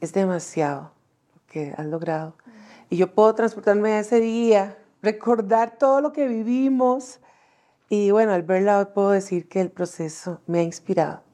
es 0.00 0.12
demasiado 0.12 0.92
lo 1.34 1.40
que 1.46 1.74
has 1.76 1.86
logrado. 1.86 2.36
Y 2.90 2.96
yo 2.96 3.14
puedo 3.14 3.34
transportarme 3.34 3.92
a 3.92 4.00
ese 4.00 4.20
día, 4.20 4.78
recordar 5.02 5.78
todo 5.78 6.00
lo 6.00 6.12
que 6.12 6.28
vivimos. 6.28 7.20
Y 7.88 8.10
bueno, 8.10 8.32
al 8.32 8.42
verla 8.42 8.78
hoy 8.78 8.86
puedo 8.94 9.10
decir 9.10 9.48
que 9.48 9.60
el 9.60 9.70
proceso 9.70 10.40
me 10.46 10.60
ha 10.60 10.62
inspirado 10.62 11.24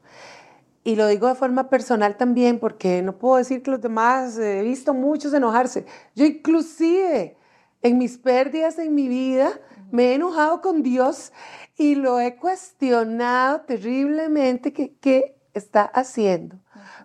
y 0.83 0.97
lo 0.97 1.07
digo 1.07 1.29
de 1.29 1.35
forma 1.35 1.69
personal 1.69 2.17
también 2.17 2.59
porque 2.59 3.03
no 3.03 3.19
puedo 3.19 3.37
decir 3.37 3.63
que 3.63 3.71
los 3.71 3.81
demás, 3.81 4.39
eh, 4.39 4.61
he 4.61 4.63
visto 4.63 4.95
muchos 4.95 5.33
enojarse. 5.35 5.85
Yo 6.15 6.25
inclusive 6.25 7.37
en 7.83 7.99
mis 7.99 8.19
pérdidas 8.19 8.79
en 8.79 8.95
mi 8.95 9.09
vida 9.09 9.53
me 9.91 10.07
he 10.07 10.15
enojado 10.15 10.61
con 10.61 10.83
Dios 10.83 11.33
y 11.77 11.97
lo 11.97 12.21
he 12.21 12.37
cuestionado 12.37 13.63
terriblemente 13.63 14.73
que 14.73 14.95
qué 15.01 15.37
está 15.55 15.83
haciendo 15.83 16.59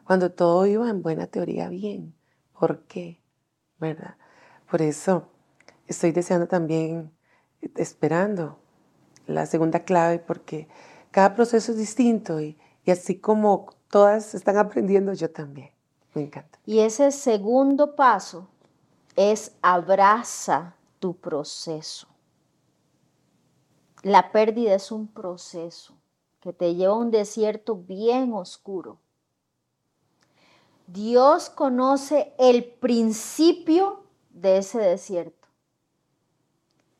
cuando 0.03 0.31
todo 0.31 0.65
iba 0.65 0.89
en 0.89 1.01
buena 1.01 1.27
teoría 1.27 1.69
bien. 1.69 2.13
¿Por 2.59 2.83
qué? 2.83 3.21
¿Verdad? 3.79 4.15
Por 4.69 4.81
eso 4.81 5.29
estoy 5.87 6.11
deseando 6.11 6.47
también, 6.47 7.11
esperando 7.75 8.59
la 9.27 9.45
segunda 9.45 9.79
clave 9.81 10.19
porque 10.19 10.67
cada 11.11 11.35
proceso 11.35 11.71
es 11.71 11.77
distinto 11.77 12.39
y 12.41 12.57
y 12.85 12.91
así 12.91 13.17
como 13.17 13.73
todas 13.89 14.35
están 14.35 14.57
aprendiendo, 14.57 15.13
yo 15.13 15.31
también. 15.31 15.71
Me 16.13 16.21
encanta. 16.21 16.59
Y 16.65 16.79
ese 16.79 17.11
segundo 17.11 17.95
paso 17.95 18.47
es 19.15 19.53
abraza 19.61 20.75
tu 20.99 21.17
proceso. 21.17 22.07
La 24.03 24.31
pérdida 24.31 24.75
es 24.75 24.91
un 24.91 25.07
proceso 25.07 25.94
que 26.45 26.53
te 26.53 26.75
lleva 26.75 26.93
a 26.93 26.97
un 26.97 27.09
desierto 27.09 27.75
bien 27.75 28.31
oscuro. 28.31 28.99
Dios 30.85 31.49
conoce 31.49 32.35
el 32.37 32.63
principio 32.63 34.03
de 34.29 34.59
ese 34.59 34.77
desierto. 34.77 35.47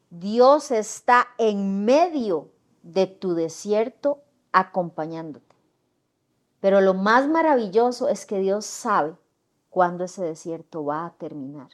Dios 0.10 0.72
está 0.72 1.28
en 1.38 1.86
medio 1.86 2.50
de 2.82 3.06
tu 3.06 3.36
desierto 3.36 4.24
acompañándote. 4.52 5.56
Pero 6.60 6.82
lo 6.82 6.96
más 6.96 7.28
maravilloso 7.28 8.10
es 8.10 8.26
que 8.26 8.40
Dios 8.40 8.66
sabe 8.66 9.16
cuándo 9.70 10.06
ese 10.06 10.24
desierto 10.24 10.84
va 10.84 11.06
a 11.06 11.14
terminar. 11.14 11.70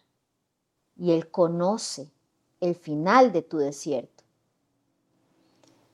Y 0.97 1.13
Él 1.13 1.31
conoce 1.31 2.11
el 2.59 2.75
final 2.75 3.31
de 3.31 3.43
tu 3.43 3.59
desierto. 3.59 4.20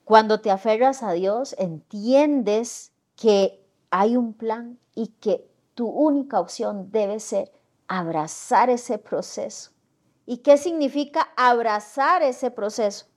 Cuando 0.08 0.40
te 0.40 0.52
aferras 0.52 1.04
a 1.04 1.12
Dios, 1.12 1.54
entiendes 1.58 2.94
que 3.18 3.62
hay 3.92 4.16
un 4.16 4.34
plan 4.34 4.80
y 4.96 5.08
que 5.08 5.46
tu 5.76 5.88
única 5.88 6.40
opción 6.40 6.92
debe 6.92 7.20
ser 7.20 7.52
abrazar 7.88 8.70
ese 8.70 8.98
proceso. 8.98 9.72
¿Y 10.26 10.38
qué 10.38 10.58
significa 10.58 11.28
abrazar 11.36 12.24
ese 12.24 12.52
proceso? 12.52 13.08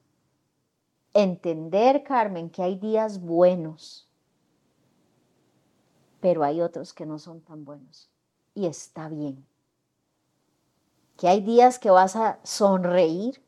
Entender, 1.14 2.02
Carmen, 2.02 2.50
que 2.50 2.62
hay 2.62 2.74
días 2.74 3.20
buenos 3.20 4.10
pero 6.20 6.44
hay 6.44 6.60
otros 6.60 6.92
que 6.92 7.06
no 7.06 7.18
son 7.18 7.40
tan 7.40 7.64
buenos. 7.64 8.08
Y 8.54 8.66
está 8.66 9.08
bien. 9.08 9.44
Que 11.16 11.28
hay 11.28 11.40
días 11.40 11.78
que 11.78 11.90
vas 11.90 12.16
a 12.16 12.38
sonreír 12.42 13.42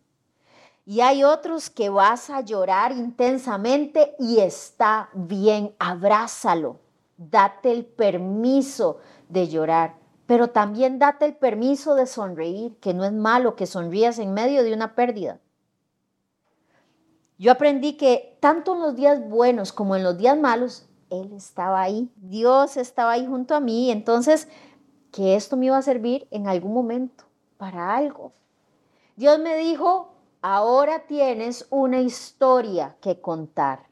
y 0.84 1.00
hay 1.00 1.22
otros 1.22 1.70
que 1.70 1.88
vas 1.88 2.28
a 2.30 2.40
llorar 2.40 2.92
intensamente 2.92 4.14
y 4.18 4.40
está 4.40 5.10
bien. 5.14 5.74
Abrázalo. 5.78 6.80
Date 7.16 7.70
el 7.70 7.84
permiso 7.84 8.98
de 9.28 9.46
llorar, 9.46 9.96
pero 10.26 10.48
también 10.48 10.98
date 10.98 11.24
el 11.24 11.36
permiso 11.36 11.94
de 11.94 12.06
sonreír, 12.06 12.76
que 12.80 12.94
no 12.94 13.04
es 13.04 13.12
malo 13.12 13.54
que 13.54 13.66
sonrías 13.66 14.18
en 14.18 14.34
medio 14.34 14.64
de 14.64 14.74
una 14.74 14.94
pérdida. 14.94 15.40
Yo 17.38 17.52
aprendí 17.52 17.96
que 17.96 18.36
tanto 18.40 18.74
en 18.74 18.80
los 18.80 18.96
días 18.96 19.20
buenos 19.28 19.72
como 19.72 19.94
en 19.94 20.02
los 20.02 20.18
días 20.18 20.36
malos 20.38 20.88
él 21.10 21.32
estaba 21.32 21.82
ahí, 21.82 22.10
Dios 22.16 22.76
estaba 22.76 23.12
ahí 23.12 23.26
junto 23.26 23.54
a 23.54 23.60
mí, 23.60 23.90
entonces 23.90 24.48
que 25.12 25.36
esto 25.36 25.56
me 25.56 25.66
iba 25.66 25.76
a 25.76 25.82
servir 25.82 26.26
en 26.30 26.48
algún 26.48 26.72
momento 26.72 27.24
para 27.58 27.94
algo. 27.94 28.32
Dios 29.16 29.38
me 29.38 29.56
dijo, 29.56 30.11
ahora 30.42 31.06
tienes 31.06 31.66
una 31.70 32.00
historia 32.00 32.96
que 33.00 33.20
contar. 33.20 33.86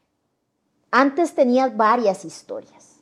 Antes 0.91 1.35
tenías 1.37 1.77
varias 1.77 2.25
historias, 2.25 3.01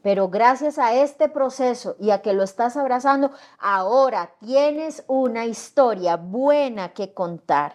pero 0.00 0.28
gracias 0.28 0.78
a 0.78 0.94
este 0.94 1.28
proceso 1.28 1.96
y 1.98 2.10
a 2.10 2.22
que 2.22 2.32
lo 2.32 2.44
estás 2.44 2.76
abrazando, 2.76 3.32
ahora 3.58 4.30
tienes 4.38 5.04
una 5.08 5.44
historia 5.44 6.16
buena 6.16 6.94
que 6.94 7.12
contar. 7.12 7.74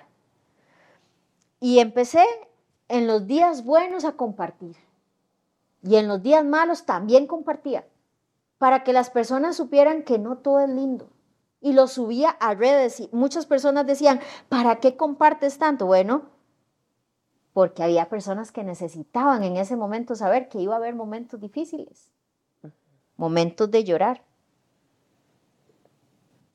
Y 1.59 1.79
empecé 1.79 2.25
en 2.87 3.07
los 3.07 3.27
días 3.27 3.65
buenos 3.65 4.05
a 4.05 4.13
compartir 4.13 4.77
y 5.83 5.97
en 5.97 6.07
los 6.07 6.23
días 6.23 6.45
malos 6.45 6.85
también 6.85 7.27
compartía 7.27 7.85
para 8.57 8.83
que 8.83 8.93
las 8.93 9.09
personas 9.09 9.57
supieran 9.57 10.03
que 10.03 10.17
no 10.17 10.37
todo 10.37 10.61
es 10.61 10.69
lindo. 10.69 11.09
Y 11.65 11.73
lo 11.73 11.87
subía 11.87 12.29
a 12.29 12.53
redes 12.53 12.99
y 12.99 13.09
muchas 13.11 13.47
personas 13.47 13.87
decían, 13.87 14.19
¿para 14.49 14.75
qué 14.75 14.95
compartes 14.95 15.57
tanto? 15.57 15.87
Bueno, 15.87 16.29
porque 17.53 17.81
había 17.81 18.07
personas 18.07 18.51
que 18.51 18.63
necesitaban 18.63 19.43
en 19.43 19.57
ese 19.57 19.75
momento 19.75 20.13
saber 20.13 20.47
que 20.47 20.59
iba 20.59 20.75
a 20.75 20.77
haber 20.77 20.93
momentos 20.93 21.39
difíciles, 21.41 22.11
momentos 23.17 23.71
de 23.71 23.83
llorar. 23.83 24.23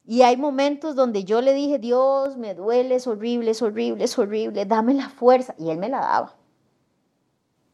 Y 0.06 0.22
hay 0.22 0.36
momentos 0.36 0.94
donde 0.94 1.24
yo 1.24 1.40
le 1.40 1.54
dije, 1.54 1.80
Dios, 1.80 2.36
me 2.36 2.54
duele, 2.54 2.94
es 2.94 3.08
horrible, 3.08 3.50
es 3.50 3.62
horrible, 3.62 4.04
es 4.04 4.16
horrible, 4.16 4.64
dame 4.64 4.94
la 4.94 5.08
fuerza. 5.08 5.56
Y 5.58 5.70
Él 5.70 5.78
me 5.78 5.88
la 5.88 6.02
daba. 6.02 6.36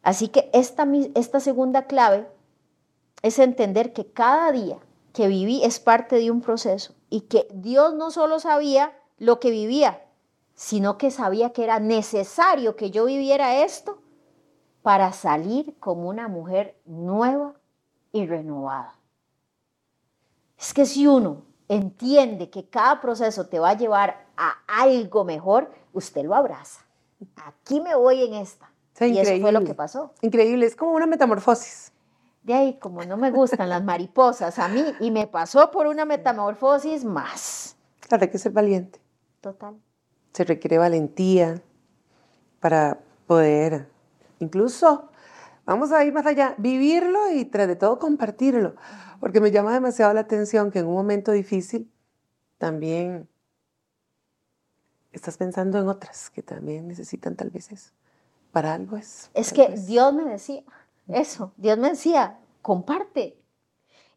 Así 0.03 0.29
que 0.29 0.49
esta, 0.55 0.89
esta 1.15 1.41
segunda 1.41 1.87
clave 1.87 2.31
es 3.21 3.39
entender 3.39 3.93
que 3.93 4.11
cada 4.11 4.53
día 4.53 4.79
que 5.13 5.29
viví 5.29 5.63
es 5.65 5.81
parte 5.81 6.17
de 6.17 6.31
un 6.31 6.41
proceso 6.41 6.96
y 7.17 7.23
que 7.23 7.49
Dios 7.51 7.95
no 7.95 8.11
solo 8.11 8.39
sabía 8.41 8.93
lo 9.17 9.41
que 9.41 9.51
vivía, 9.51 10.05
sino 10.55 10.99
que 10.99 11.11
sabía 11.11 11.55
que 11.55 11.65
era 11.65 11.81
necesario 11.81 12.77
que 12.77 12.91
yo 12.91 13.07
viviera 13.07 13.65
esto 13.65 13.97
para 14.83 15.15
salir 15.15 15.79
como 15.81 16.11
una 16.11 16.29
mujer 16.29 16.79
nueva 16.85 17.55
y 18.13 18.27
renovada. 18.27 18.99
Es 20.59 20.75
que 20.75 20.85
si 20.85 21.07
uno 21.07 21.41
entiende 21.69 22.51
que 22.51 22.69
cada 22.69 23.01
proceso 23.01 23.47
te 23.47 23.61
va 23.61 23.71
a 23.71 23.79
llevar 23.79 24.27
a 24.37 24.59
algo 24.67 25.25
mejor, 25.25 25.73
usted 25.95 26.23
lo 26.23 26.35
abraza. 26.35 26.85
Aquí 27.37 27.81
me 27.81 27.95
voy 27.95 28.25
en 28.25 28.35
esta. 28.35 28.71
y 29.01 29.17
eso 29.17 29.41
fue 29.41 29.53
lo 29.53 29.65
que 29.65 29.73
pasó. 29.73 30.13
Increíble, 30.21 30.67
es 30.67 30.77
como 30.77 30.93
una 30.93 31.07
metamorfosis. 31.07 31.93
De 32.47 32.55
ahí, 32.55 32.79
como 32.79 33.05
no 33.05 33.19
me 33.19 33.31
gustan 33.31 33.69
las 33.69 33.85
mariposas 33.85 34.59
a 34.59 34.69
mí, 34.69 34.83
y 35.01 35.11
me 35.11 35.27
pasó 35.27 35.71
por 35.71 35.87
una 35.87 36.05
metamorfosis 36.05 37.05
más. 37.05 37.77
Claro, 38.01 38.23
hay 38.23 38.31
que 38.31 38.39
ser 38.39 38.53
valiente. 38.53 39.01
Total. 39.41 39.77
Se 40.33 40.45
requiere 40.45 40.79
valentía 40.79 41.61
para 42.61 43.01
poder, 43.27 43.89
incluso, 44.39 45.11
vamos 45.65 45.93
a 45.93 46.05
ir 46.05 46.13
más 46.13 46.25
allá, 46.25 46.55
vivirlo 46.57 47.31
y 47.33 47.45
tras 47.45 47.67
de 47.67 47.77
todo 47.77 47.99
compartirlo 47.99 48.77
porque 49.21 49.41
me 49.41 49.51
llama 49.51 49.73
demasiado 49.73 50.13
la 50.13 50.21
atención 50.21 50.71
que 50.71 50.81
en 50.81 50.87
un 50.87 50.95
momento 50.95 51.33
difícil 51.33 51.91
también 52.59 53.29
estás 55.13 55.37
pensando 55.37 55.79
en 55.79 55.89
otras 55.89 56.31
que 56.31 56.43
también 56.43 56.89
necesitan 56.89 57.37
tal 57.37 57.51
vez 57.51 57.73
eso. 57.73 57.93
Para 58.53 58.75
algo 58.75 58.97
es. 58.97 59.31
Es 59.35 59.53
que 59.53 59.69
Dios 59.69 60.15
me 60.15 60.25
decía 60.25 60.63
eso, 61.09 61.53
Dios 61.57 61.79
me 61.79 61.91
decía, 61.91 62.39
comparte, 62.63 63.39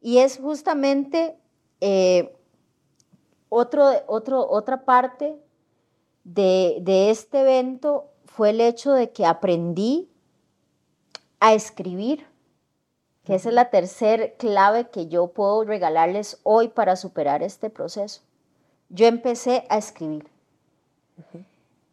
Y 0.02 0.20
es 0.20 0.38
justamente 0.38 1.38
eh, 1.82 2.36
otro, 3.50 3.92
otro, 4.08 4.50
otra 4.50 4.86
parte 4.86 5.36
de, 6.24 6.78
de 6.82 7.10
este 7.10 7.42
evento 7.42 8.12
fue 8.26 8.52
el 8.52 8.62
hecho 8.62 8.94
de 8.94 9.12
que 9.12 9.26
aprendí 9.26 10.10
a 11.40 11.54
escribir, 11.54 12.26
que 13.24 13.36
esa 13.36 13.50
es 13.50 13.56
la 13.56 13.70
tercera 13.70 14.34
clave 14.38 14.90
que 14.90 15.08
yo 15.08 15.28
puedo 15.28 15.64
regalarles 15.64 16.40
hoy 16.44 16.70
para 16.70 16.96
superar 16.96 17.44
este 17.44 17.70
proceso. 17.70 18.22
Yo 18.90 19.06
empecé 19.06 19.66
a 19.70 19.78
escribir. 19.78 20.28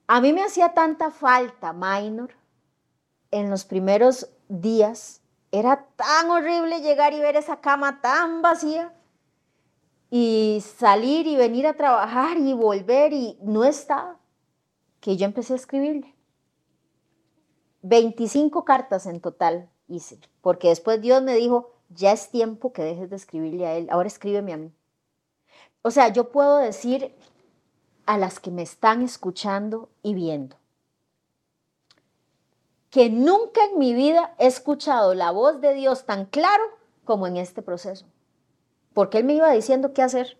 A 0.07 0.21
mí 0.21 0.33
me 0.33 0.43
hacía 0.43 0.73
tanta 0.73 1.11
falta, 1.11 1.73
minor, 1.73 2.31
en 3.37 3.51
los 3.51 3.65
primeros 3.65 4.31
días. 4.49 5.21
Era 5.53 5.87
tan 5.97 6.31
horrible 6.31 6.81
llegar 6.81 7.13
y 7.13 7.21
ver 7.21 7.37
esa 7.37 7.61
cama 7.61 8.01
tan 8.01 8.43
vacía 8.43 8.95
y 10.11 10.63
salir 10.79 11.27
y 11.27 11.37
venir 11.37 11.67
a 11.67 11.75
trabajar 11.75 12.39
y 12.39 12.53
volver 12.55 13.13
y 13.13 13.39
no 13.43 13.65
estaba, 13.65 14.19
que 15.01 15.17
yo 15.17 15.27
empecé 15.27 15.53
a 15.53 15.57
escribirle. 15.57 16.15
25 17.83 18.65
cartas 18.65 19.07
en 19.07 19.21
total 19.21 19.69
hice, 19.87 20.19
porque 20.41 20.69
después 20.69 21.01
Dios 21.01 21.23
me 21.23 21.35
dijo, 21.35 21.75
ya 21.91 22.13
es 22.13 22.31
tiempo 22.31 22.73
que 22.73 22.83
dejes 22.83 23.11
de 23.11 23.17
escribirle 23.17 23.67
a 23.67 23.75
él, 23.75 23.89
ahora 23.91 24.09
escríbeme 24.09 24.53
a 24.53 24.57
mí. 24.57 24.73
O 25.83 25.91
sea, 25.91 26.09
yo 26.09 26.33
puedo 26.33 26.57
decir 26.57 27.15
a 28.07 28.19
las 28.19 28.41
que 28.41 28.51
me 28.51 28.63
están 28.63 29.03
escuchando 29.03 29.91
y 30.03 30.15
viendo, 30.15 30.57
que 32.97 33.11
nunca 33.11 33.63
en 33.63 33.79
mi 33.79 33.93
vida 33.93 34.35
he 34.39 34.47
escuchado 34.47 35.13
la 35.13 35.31
voz 35.31 35.61
de 35.61 35.75
Dios 35.75 36.07
tan 36.07 36.25
claro 36.25 36.65
como 37.05 37.27
en 37.27 37.37
este 37.37 37.61
proceso, 37.61 38.07
porque 38.95 39.19
Él 39.19 39.25
me 39.25 39.35
iba 39.35 39.51
diciendo 39.51 39.93
qué 39.93 40.01
hacer. 40.01 40.39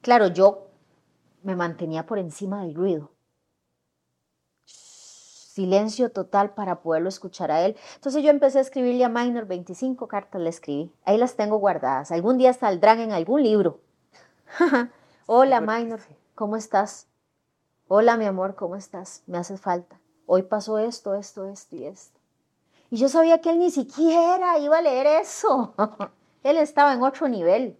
Claro, 0.00 0.26
yo 0.26 0.66
me 1.44 1.54
mantenía 1.54 2.06
por 2.06 2.18
encima 2.18 2.62
del 2.62 2.74
ruido. 2.74 3.12
Silencio 4.64 6.10
total 6.10 6.54
para 6.54 6.80
poderlo 6.80 7.08
escuchar 7.08 7.52
a 7.52 7.64
él. 7.64 7.76
Entonces 7.94 8.24
yo 8.24 8.30
empecé 8.30 8.58
a 8.58 8.62
escribirle 8.62 9.04
a 9.04 9.08
Minor 9.08 9.46
25 9.46 10.08
cartas, 10.08 10.40
le 10.40 10.50
escribí. 10.50 10.92
Ahí 11.04 11.18
las 11.18 11.36
tengo 11.36 11.58
guardadas. 11.58 12.10
Algún 12.10 12.36
día 12.36 12.52
saldrán 12.52 12.98
en 12.98 13.12
algún 13.12 13.44
libro. 13.44 13.80
Hola 15.26 15.60
Minor, 15.60 16.00
¿cómo 16.34 16.56
estás? 16.56 17.06
Hola 17.86 18.16
mi 18.16 18.24
amor, 18.24 18.56
¿cómo 18.56 18.74
estás? 18.74 19.22
Me 19.28 19.38
hace 19.38 19.56
falta. 19.56 19.99
Hoy 20.32 20.42
pasó 20.42 20.78
esto, 20.78 21.16
esto, 21.16 21.44
esto 21.46 21.74
y 21.74 21.86
esto. 21.86 22.20
Y 22.88 22.98
yo 22.98 23.08
sabía 23.08 23.40
que 23.40 23.50
él 23.50 23.58
ni 23.58 23.72
siquiera 23.72 24.60
iba 24.60 24.78
a 24.78 24.80
leer 24.80 25.04
eso. 25.08 25.74
él 26.44 26.56
estaba 26.56 26.94
en 26.94 27.02
otro 27.02 27.26
nivel. 27.26 27.76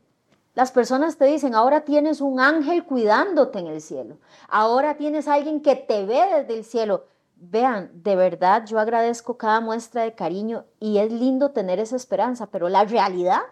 Las 0.54 0.72
personas 0.72 1.16
te 1.16 1.26
dicen, 1.26 1.54
ahora 1.54 1.82
tienes 1.82 2.20
un 2.20 2.40
ángel 2.40 2.82
cuidándote 2.82 3.60
en 3.60 3.68
el 3.68 3.80
cielo. 3.80 4.16
Ahora 4.48 4.96
tienes 4.96 5.28
alguien 5.28 5.60
que 5.60 5.76
te 5.76 6.04
ve 6.04 6.20
desde 6.38 6.58
el 6.58 6.64
cielo. 6.64 7.04
Vean, 7.36 7.88
de 7.94 8.16
verdad 8.16 8.66
yo 8.66 8.80
agradezco 8.80 9.36
cada 9.36 9.60
muestra 9.60 10.02
de 10.02 10.16
cariño 10.16 10.64
y 10.80 10.98
es 10.98 11.12
lindo 11.12 11.52
tener 11.52 11.78
esa 11.78 11.94
esperanza, 11.94 12.48
pero 12.48 12.68
la 12.68 12.82
realidad 12.82 13.42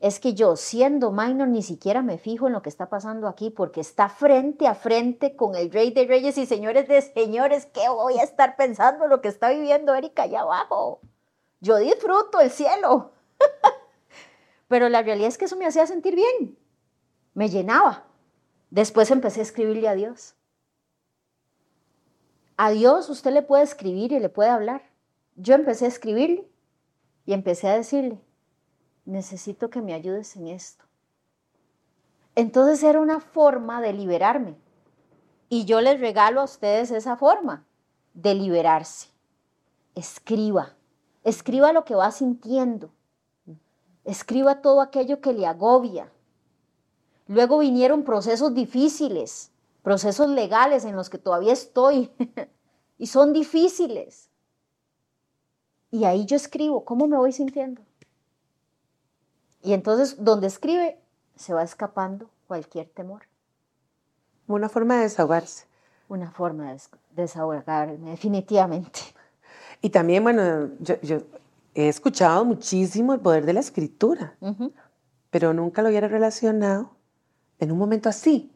es 0.00 0.20
que 0.20 0.34
yo, 0.34 0.54
siendo 0.54 1.10
minor, 1.10 1.48
ni 1.48 1.62
siquiera 1.62 2.02
me 2.02 2.18
fijo 2.18 2.46
en 2.46 2.52
lo 2.52 2.62
que 2.62 2.68
está 2.68 2.88
pasando 2.88 3.26
aquí 3.26 3.50
porque 3.50 3.80
está 3.80 4.08
frente 4.08 4.68
a 4.68 4.74
frente 4.74 5.34
con 5.34 5.56
el 5.56 5.72
rey 5.72 5.90
de 5.90 6.06
reyes 6.06 6.38
y 6.38 6.46
señores 6.46 6.86
de 6.86 7.02
señores. 7.02 7.66
¿Qué 7.66 7.88
voy 7.88 8.18
a 8.18 8.22
estar 8.22 8.56
pensando 8.56 9.08
lo 9.08 9.20
que 9.20 9.28
está 9.28 9.50
viviendo 9.50 9.94
Erika 9.94 10.22
allá 10.22 10.42
abajo? 10.42 11.00
Yo 11.60 11.78
disfruto 11.78 12.40
el 12.40 12.50
cielo. 12.50 13.10
Pero 14.68 14.88
la 14.88 15.02
realidad 15.02 15.28
es 15.28 15.38
que 15.38 15.46
eso 15.46 15.56
me 15.56 15.66
hacía 15.66 15.86
sentir 15.86 16.14
bien, 16.14 16.56
me 17.34 17.48
llenaba. 17.48 18.04
Después 18.70 19.10
empecé 19.10 19.40
a 19.40 19.44
escribirle 19.44 19.88
a 19.88 19.94
Dios. 19.94 20.34
A 22.56 22.70
Dios 22.70 23.08
usted 23.08 23.32
le 23.32 23.42
puede 23.42 23.64
escribir 23.64 24.12
y 24.12 24.20
le 24.20 24.28
puede 24.28 24.50
hablar. 24.50 24.82
Yo 25.36 25.54
empecé 25.54 25.86
a 25.86 25.88
escribirle 25.88 26.46
y 27.24 27.32
empecé 27.32 27.68
a 27.68 27.76
decirle, 27.76 28.20
necesito 29.08 29.70
que 29.70 29.80
me 29.80 29.94
ayudes 29.94 30.36
en 30.36 30.48
esto. 30.48 30.84
Entonces 32.34 32.82
era 32.82 33.00
una 33.00 33.20
forma 33.20 33.80
de 33.80 33.92
liberarme. 33.92 34.56
Y 35.48 35.64
yo 35.64 35.80
les 35.80 35.98
regalo 35.98 36.40
a 36.40 36.44
ustedes 36.44 36.90
esa 36.90 37.16
forma 37.16 37.64
de 38.14 38.34
liberarse. 38.34 39.08
Escriba, 39.94 40.76
escriba 41.24 41.72
lo 41.72 41.84
que 41.84 41.94
va 41.94 42.10
sintiendo. 42.12 42.90
Escriba 44.04 44.60
todo 44.60 44.80
aquello 44.80 45.20
que 45.20 45.32
le 45.32 45.46
agobia. 45.46 46.12
Luego 47.26 47.58
vinieron 47.58 48.04
procesos 48.04 48.54
difíciles, 48.54 49.50
procesos 49.82 50.28
legales 50.28 50.84
en 50.84 50.96
los 50.96 51.10
que 51.10 51.18
todavía 51.18 51.52
estoy 51.52 52.10
y 52.98 53.06
son 53.06 53.32
difíciles. 53.32 54.28
Y 55.90 56.04
ahí 56.04 56.26
yo 56.26 56.36
escribo, 56.36 56.84
¿cómo 56.84 57.06
me 57.06 57.16
voy 57.16 57.32
sintiendo? 57.32 57.87
Y 59.68 59.74
entonces, 59.74 60.16
donde 60.24 60.46
escribe, 60.46 60.98
se 61.36 61.52
va 61.52 61.62
escapando 61.62 62.30
cualquier 62.46 62.88
temor. 62.88 63.24
Una 64.46 64.70
forma 64.70 64.96
de 64.96 65.02
desahogarse. 65.02 65.66
Una 66.08 66.30
forma 66.30 66.72
de 66.72 66.80
desahogarme, 67.14 68.12
definitivamente. 68.12 69.00
Y 69.82 69.90
también, 69.90 70.22
bueno, 70.22 70.70
yo, 70.80 70.96
he 71.74 71.86
escuchado 71.86 72.46
muchísimo 72.46 73.12
el 73.12 73.20
poder 73.20 73.44
de 73.44 73.52
la 73.52 73.60
escritura, 73.60 74.38
pero 75.28 75.52
nunca 75.52 75.82
lo 75.82 75.90
hubiera 75.90 76.08
relacionado 76.08 76.92
en 77.58 77.70
un 77.70 77.76
momento 77.76 78.08
así. 78.08 78.50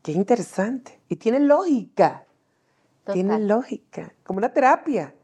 Qué 0.00 0.12
interesante. 0.12 0.98
Y 1.10 1.16
tiene 1.16 1.38
lógica. 1.38 2.24
Tiene 3.12 3.38
lógica, 3.40 4.14
como 4.24 4.38
una 4.38 4.54
terapia. 4.54 5.14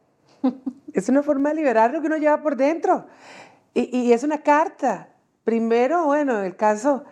es 0.93 1.09
una 1.09 1.23
forma 1.23 1.49
de 1.49 1.55
liberar 1.55 1.91
lo 1.91 2.03
que 2.03 2.07
uno 2.07 2.19
lleva 2.19 2.43
por 2.43 2.55
dentro. 2.55 3.07
Y, 3.75 4.13
es 4.13 4.23
una 4.23 4.43
carta. 4.43 5.09
Primero, 5.43 6.07
bueno, 6.07 6.41
el 6.41 6.57
caso 6.57 7.05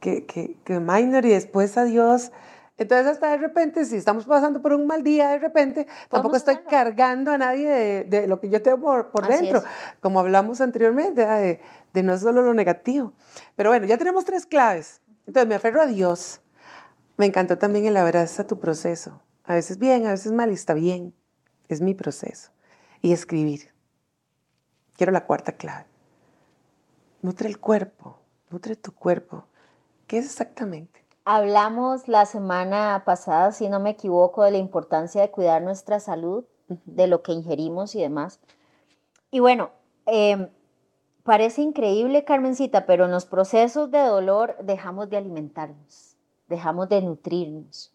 que, 0.00 0.24
que, 0.24 0.56
que 0.64 0.78
Minor 0.78 1.24
y 1.26 1.30
después 1.30 1.76
a 1.76 1.84
Dios. 1.84 2.30
Entonces, 2.76 3.06
hasta 3.06 3.30
de 3.30 3.36
repente, 3.36 3.84
si 3.84 3.96
estamos 3.96 4.24
pasando 4.24 4.60
por 4.62 4.72
un 4.72 4.86
mal 4.86 5.02
día, 5.04 5.28
de 5.28 5.38
repente, 5.38 5.86
tampoco 6.08 6.36
estoy 6.36 6.58
cargando 6.68 7.30
a 7.30 7.38
nadie 7.38 8.04
de, 8.04 8.26
lo 8.26 8.40
que 8.40 8.48
yo 8.48 8.62
tengo 8.62 8.80
por, 8.80 9.10
por 9.10 9.28
dentro, 9.28 9.62
como 10.00 10.18
hablamos 10.18 10.60
anteriormente, 10.60 11.24
de, 11.24 11.60
de, 11.92 12.02
no 12.02 12.18
solo 12.18 12.42
lo 12.42 12.54
negativo. 12.54 13.12
Pero 13.54 13.70
bueno, 13.70 13.86
ya 13.86 13.96
tenemos 13.96 14.24
tres 14.24 14.46
claves. 14.46 15.02
Entonces, 15.26 15.48
me 15.48 15.54
aferro 15.54 15.82
a 15.82 15.86
Dios. 15.86 16.40
Me 17.16 17.26
encantó 17.26 17.58
también 17.58 17.86
el 17.86 17.96
abrazo 17.96 18.42
a 18.42 18.46
tu 18.46 18.58
proceso. 18.58 19.22
A 19.44 19.54
veces 19.54 19.78
bien, 19.78 20.06
a 20.06 20.10
veces 20.10 20.32
mal, 20.32 20.50
y 20.50 20.54
está 20.54 20.74
bien. 20.74 21.14
Es 21.68 21.80
mi 21.80 21.94
proceso. 21.94 22.50
Y 23.02 23.12
escribir. 23.12 23.72
Quiero 24.96 25.12
la 25.12 25.26
cuarta 25.26 25.52
clave. 25.52 25.93
Nutre 27.24 27.48
el 27.48 27.58
cuerpo, 27.58 28.18
nutre 28.50 28.76
tu 28.76 28.92
cuerpo. 28.92 29.44
¿Qué 30.06 30.18
es 30.18 30.26
exactamente? 30.26 31.06
Hablamos 31.24 32.06
la 32.06 32.26
semana 32.26 33.02
pasada, 33.06 33.50
si 33.52 33.70
no 33.70 33.80
me 33.80 33.88
equivoco, 33.88 34.42
de 34.42 34.50
la 34.50 34.58
importancia 34.58 35.22
de 35.22 35.30
cuidar 35.30 35.62
nuestra 35.62 36.00
salud, 36.00 36.44
de 36.68 37.06
lo 37.06 37.22
que 37.22 37.32
ingerimos 37.32 37.94
y 37.94 38.02
demás. 38.02 38.40
Y 39.30 39.40
bueno, 39.40 39.70
em, 40.04 40.50
parece 41.22 41.62
increíble, 41.62 42.26
Carmencita, 42.26 42.84
pero 42.84 43.06
en 43.06 43.10
los 43.10 43.24
procesos 43.24 43.90
de 43.90 44.00
dolor 44.00 44.58
dejamos 44.62 45.08
de 45.08 45.16
alimentarnos, 45.16 46.18
dejamos 46.46 46.90
de 46.90 47.00
nutrirnos. 47.00 47.94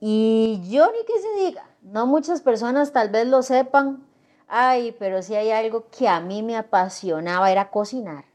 Y 0.00 0.62
yo 0.64 0.86
ni 0.86 1.04
que 1.04 1.20
se 1.20 1.44
diga, 1.44 1.68
no 1.82 2.06
muchas 2.06 2.40
personas 2.40 2.90
tal 2.94 3.10
vez 3.10 3.26
lo 3.26 3.42
sepan, 3.42 4.02
ay, 4.48 4.96
pero 4.98 5.20
si 5.20 5.34
hay 5.34 5.50
algo 5.50 5.90
que 5.90 6.08
a 6.08 6.20
mí 6.20 6.42
me 6.42 6.56
apasionaba 6.56 7.52
era 7.52 7.70
cocinar. 7.70 8.29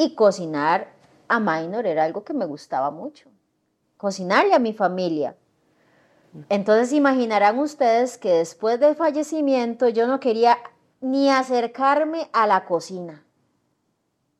Y 0.00 0.14
cocinar 0.14 0.92
a 1.26 1.40
Minor 1.40 1.84
era 1.84 2.04
algo 2.04 2.22
que 2.22 2.32
me 2.32 2.46
gustaba 2.46 2.92
mucho. 2.92 3.28
Cocinarle 3.96 4.54
a 4.54 4.60
mi 4.60 4.72
familia. 4.72 5.36
Entonces 6.48 6.92
imaginarán 6.92 7.58
ustedes 7.58 8.16
que 8.16 8.30
después 8.34 8.78
del 8.78 8.94
fallecimiento 8.94 9.88
yo 9.88 10.06
no 10.06 10.20
quería 10.20 10.56
ni 11.00 11.28
acercarme 11.30 12.30
a 12.32 12.46
la 12.46 12.64
cocina. 12.64 13.24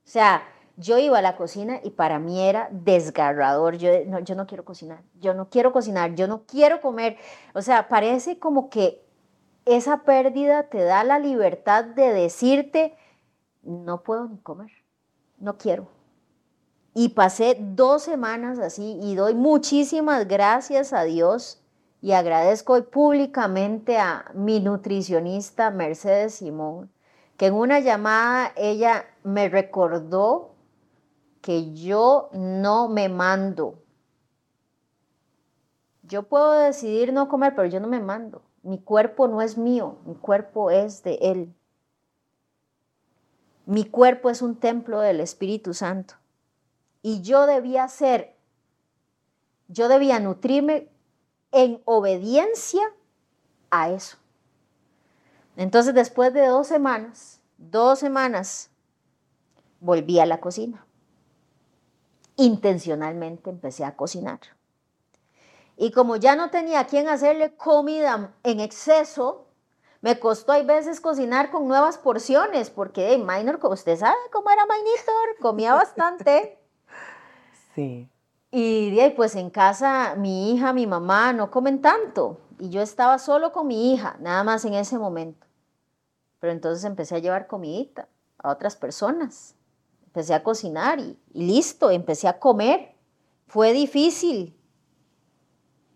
O 0.07 0.11
sea, 0.11 0.44
yo 0.77 0.97
iba 0.97 1.18
a 1.18 1.23
la 1.23 1.37
cocina 1.37 1.81
y 1.83 1.90
para 1.90 2.21
mí 2.21 2.40
era 2.40 2.68
desgarrador. 2.71 3.79
Yo 3.79 3.90
no, 4.07 4.21
yo 4.21 4.37
no 4.37 4.47
quiero 4.47 4.64
cocinar, 4.64 5.03
yo 5.18 5.35
no 5.35 5.51
quiero 5.51 5.73
cocinar, 5.73 6.14
yo 6.14 6.29
no 6.29 6.44
quiero 6.47 6.81
comer. 6.81 7.16
O 7.53 7.62
sea, 7.62 7.88
parece 7.88 8.38
como 8.38 8.71
que 8.71 9.05
esa 9.64 10.05
pérdida 10.05 10.68
te 10.68 10.85
da 10.85 11.03
la 11.03 11.18
libertad 11.18 11.85
de 11.85 12.12
decirte, 12.12 12.97
no 13.64 14.05
puedo 14.05 14.29
ni 14.29 14.38
comer 14.38 14.77
no 15.38 15.59
quiero. 15.59 15.88
Y 16.94 17.11
pasé 17.11 17.57
dos 17.61 18.03
semanas 18.03 18.59
así 18.59 18.98
y 19.01 19.14
doy 19.14 19.35
muchísimas 19.35 20.27
gracias 20.27 20.92
a 20.92 21.05
Dios 21.05 21.62
y 22.01 22.12
agradezco 22.12 22.83
públicamente 22.85 23.98
a 23.98 24.31
mi 24.35 24.61
nutricionista 24.61 25.70
Mercedes 25.70 26.35
Simón, 26.37 26.90
que 27.37 27.46
en 27.46 27.55
una 27.55 27.81
llamada 27.81 28.53
ella 28.57 29.05
me 29.22 29.48
recordó 29.48 30.55
que 31.40 31.72
yo 31.72 32.31
no 32.33 32.88
me 32.88 33.09
mando. 33.09 33.83
Yo 36.03 36.24
puedo 36.24 36.53
decidir 36.53 37.12
no 37.12 37.29
comer, 37.29 37.55
pero 37.55 37.68
yo 37.68 37.81
no 37.81 37.88
me 37.88 38.01
mando. 38.01 38.42
Mi 38.62 38.81
cuerpo 38.81 39.29
no 39.29 39.42
es 39.42 39.59
mío, 39.59 39.98
mi 40.05 40.14
cuerpo 40.14 40.70
es 40.70 41.03
de 41.03 41.18
Él. 41.20 41.55
Mi 43.68 43.85
cuerpo 43.85 44.31
es 44.31 44.40
un 44.40 44.57
templo 44.57 45.00
del 45.00 45.20
Espíritu 45.20 45.74
Santo. 45.74 46.14
Y 47.02 47.20
yo 47.20 47.44
debía 47.44 47.87
ser, 47.88 48.35
yo 49.66 49.88
debía 49.88 50.18
nutrirme 50.20 50.88
en 51.52 51.83
obediencia 51.85 52.81
a 53.68 53.90
eso. 53.90 54.16
Entonces, 55.54 55.92
después 55.92 56.33
de 56.33 56.46
dos 56.46 56.66
semanas, 56.66 57.42
dos 57.59 57.98
semanas, 57.98 58.70
volví 59.81 60.18
a 60.18 60.24
la 60.24 60.40
cocina. 60.40 60.87
Intencionalmente 62.37 63.50
empecé 63.50 63.85
a 63.85 63.96
cocinar. 63.96 64.40
Y 65.76 65.90
como 65.90 66.16
ya 66.16 66.37
no 66.37 66.48
tenía 66.48 66.81
a 66.81 66.87
quien 66.87 67.07
hacerle 67.07 67.54
comida 67.54 68.33
en 68.44 68.61
exceso, 68.61 69.47
me 70.00 70.18
costó 70.20 70.52
hay 70.52 70.64
veces 70.64 71.00
cocinar 71.00 71.50
con 71.50 71.66
nuevas 71.66 71.98
porciones, 71.98 72.70
porque 72.70 73.08
hey, 73.08 73.18
Minor, 73.18 73.58
como 73.58 73.74
usted 73.74 73.96
sabe 73.96 74.16
cómo 74.32 74.50
era 74.50 74.66
Minor, 74.66 75.37
comía 75.40 75.74
bastante. 75.74 76.58
Sí. 77.74 78.11
Y 78.50 79.11
pues 79.11 79.37
en 79.37 79.50
casa 79.50 80.14
mi 80.16 80.52
hija, 80.52 80.72
mi 80.72 80.87
mamá 80.87 81.32
no 81.32 81.50
comen 81.50 81.80
tanto. 81.80 82.40
Y 82.58 82.70
yo 82.70 82.82
estaba 82.82 83.18
solo 83.18 83.52
con 83.52 83.68
mi 83.68 83.92
hija, 83.92 84.16
nada 84.18 84.42
más 84.42 84.64
en 84.64 84.74
ese 84.74 84.98
momento. 84.98 85.46
Pero 86.40 86.52
entonces 86.52 86.84
empecé 86.84 87.14
a 87.14 87.20
llevar 87.20 87.46
comidita 87.46 88.08
a 88.38 88.50
otras 88.50 88.74
personas. 88.74 89.54
Empecé 90.06 90.34
a 90.34 90.42
cocinar 90.42 90.98
y, 90.98 91.18
listo, 91.32 91.90
empecé 91.90 92.26
a 92.26 92.40
comer. 92.40 92.96
Fue 93.46 93.72
difícil, 93.72 94.58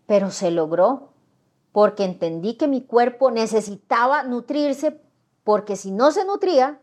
pero 0.05 0.31
se 0.31 0.51
logró 0.51 1.12
porque 1.73 2.05
entendí 2.05 2.55
que 2.55 2.69
mi 2.69 2.81
cuerpo 2.81 3.31
necesitaba 3.31 4.23
nutrirse 4.23 5.01
porque 5.43 5.75
si 5.75 5.91
no 5.91 6.11
se 6.11 6.23
nutría, 6.23 6.79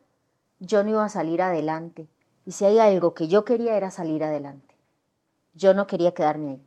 yo 0.59 0.83
no 0.83 0.91
iba 0.91 1.05
a 1.05 1.09
salir 1.09 1.41
adelante. 1.41 2.09
Y 2.45 2.53
si 2.53 2.67
hay 2.67 2.79
algo 2.79 3.15
que 3.15 3.29
yo 3.29 3.45
quería 3.45 3.77
era 3.77 3.91
salir 3.91 4.23
adelante. 4.23 4.75
Yo 5.55 5.73
no 5.73 5.87
quería 5.87 6.13
quedarme 6.13 6.51
ahí. 6.51 6.67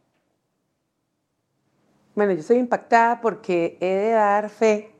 Bueno, 2.16 2.34
yo 2.34 2.40
estoy 2.40 2.58
impactada 2.58 3.22
porque 3.22 3.78
he 3.80 3.94
de 3.94 4.12
dar 4.12 4.50
fe 4.50 4.96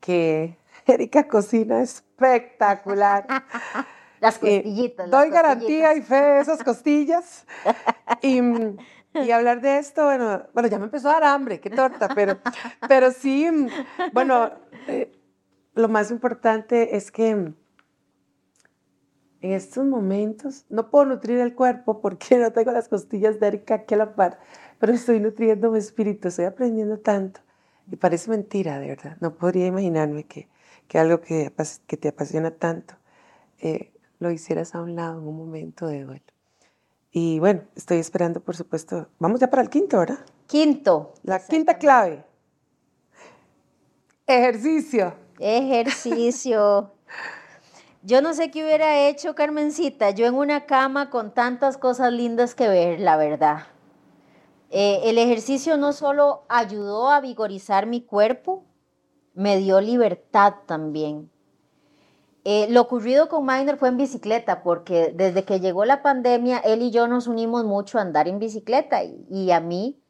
que 0.00 0.56
Erika 0.86 1.26
cocina 1.26 1.82
espectacular. 1.82 3.26
las 4.20 4.38
costillitas. 4.38 5.10
doy 5.10 5.30
garantía 5.30 5.94
y 5.94 6.02
fe 6.02 6.20
de 6.20 6.40
esas 6.40 6.62
costillas. 6.62 7.46
y, 8.22 8.40
y, 9.24 9.30
hablar 9.30 9.60
de 9.60 9.78
esto, 9.78 10.04
bueno, 10.04 10.42
bueno, 10.52 10.68
ya 10.68 10.78
me 10.78 10.84
empezó 10.84 11.08
a 11.10 11.14
dar 11.14 11.24
hambre, 11.24 11.60
qué 11.60 11.70
torta, 11.70 12.08
pero, 12.14 12.38
pero 12.88 13.10
sí, 13.10 13.48
bueno, 14.12 14.50
eh, 14.88 15.12
lo 15.74 15.88
más 15.88 16.10
importante 16.10 16.96
es 16.96 17.10
que 17.10 17.30
en 17.30 17.54
estos 19.40 19.86
momentos 19.86 20.64
no 20.70 20.90
puedo 20.90 21.04
nutrir 21.06 21.38
el 21.38 21.54
cuerpo 21.54 22.00
porque 22.00 22.38
no 22.38 22.52
tengo 22.52 22.72
las 22.72 22.88
costillas 22.88 23.38
de 23.40 23.46
Erika 23.48 23.74
aquí 23.74 23.94
a 23.94 23.98
la 23.98 24.14
par, 24.14 24.38
pero 24.78 24.92
estoy 24.92 25.20
nutriendo 25.20 25.70
mi 25.70 25.78
espíritu, 25.78 26.28
estoy 26.28 26.46
aprendiendo 26.46 26.98
tanto. 26.98 27.40
Y 27.90 27.96
parece 27.96 28.30
mentira, 28.30 28.80
de 28.80 28.88
verdad. 28.88 29.16
No 29.20 29.36
podría 29.36 29.66
imaginarme 29.66 30.24
que, 30.24 30.48
que 30.88 30.98
algo 30.98 31.20
que, 31.20 31.52
que, 31.86 31.96
te 31.96 32.08
apasiona 32.08 32.50
tanto 32.50 32.94
eh, 33.60 33.92
lo 34.18 34.30
hicieras 34.30 34.74
a 34.74 34.82
un 34.82 34.96
lado 34.96 35.20
en 35.20 35.28
un 35.28 35.36
momento 35.36 35.86
de 35.86 36.02
duelo. 36.04 36.35
Y 37.18 37.38
bueno, 37.38 37.62
estoy 37.74 37.96
esperando, 37.96 38.40
por 38.40 38.56
supuesto. 38.56 39.08
Vamos 39.18 39.40
ya 39.40 39.48
para 39.48 39.62
el 39.62 39.70
quinto, 39.70 39.98
¿verdad? 39.98 40.18
Quinto. 40.46 41.14
La 41.22 41.38
quinta 41.38 41.78
clave. 41.78 42.22
Ejercicio. 44.26 45.14
Ejercicio. 45.38 46.92
Yo 48.02 48.20
no 48.20 48.34
sé 48.34 48.50
qué 48.50 48.62
hubiera 48.62 49.08
hecho, 49.08 49.34
Carmencita, 49.34 50.10
yo 50.10 50.26
en 50.26 50.34
una 50.34 50.66
cama 50.66 51.08
con 51.08 51.32
tantas 51.32 51.78
cosas 51.78 52.12
lindas 52.12 52.54
que 52.54 52.68
ver, 52.68 53.00
la 53.00 53.16
verdad. 53.16 53.64
Eh, 54.70 55.00
el 55.04 55.16
ejercicio 55.16 55.78
no 55.78 55.94
solo 55.94 56.44
ayudó 56.50 57.10
a 57.10 57.20
vigorizar 57.22 57.86
mi 57.86 58.02
cuerpo, 58.02 58.62
me 59.32 59.56
dio 59.56 59.80
libertad 59.80 60.54
también. 60.66 61.30
Eh, 62.48 62.68
lo 62.70 62.82
ocurrido 62.82 63.28
con 63.28 63.44
Miner 63.44 63.76
fue 63.76 63.88
en 63.88 63.96
bicicleta, 63.96 64.62
porque 64.62 65.12
desde 65.12 65.42
que 65.44 65.58
llegó 65.58 65.84
la 65.84 66.00
pandemia, 66.00 66.58
él 66.58 66.80
y 66.80 66.92
yo 66.92 67.08
nos 67.08 67.26
unimos 67.26 67.64
mucho 67.64 67.98
a 67.98 68.02
andar 68.02 68.28
en 68.28 68.38
bicicleta 68.38 69.02
y 69.02 69.50
a 69.50 69.58
mí 69.58 70.00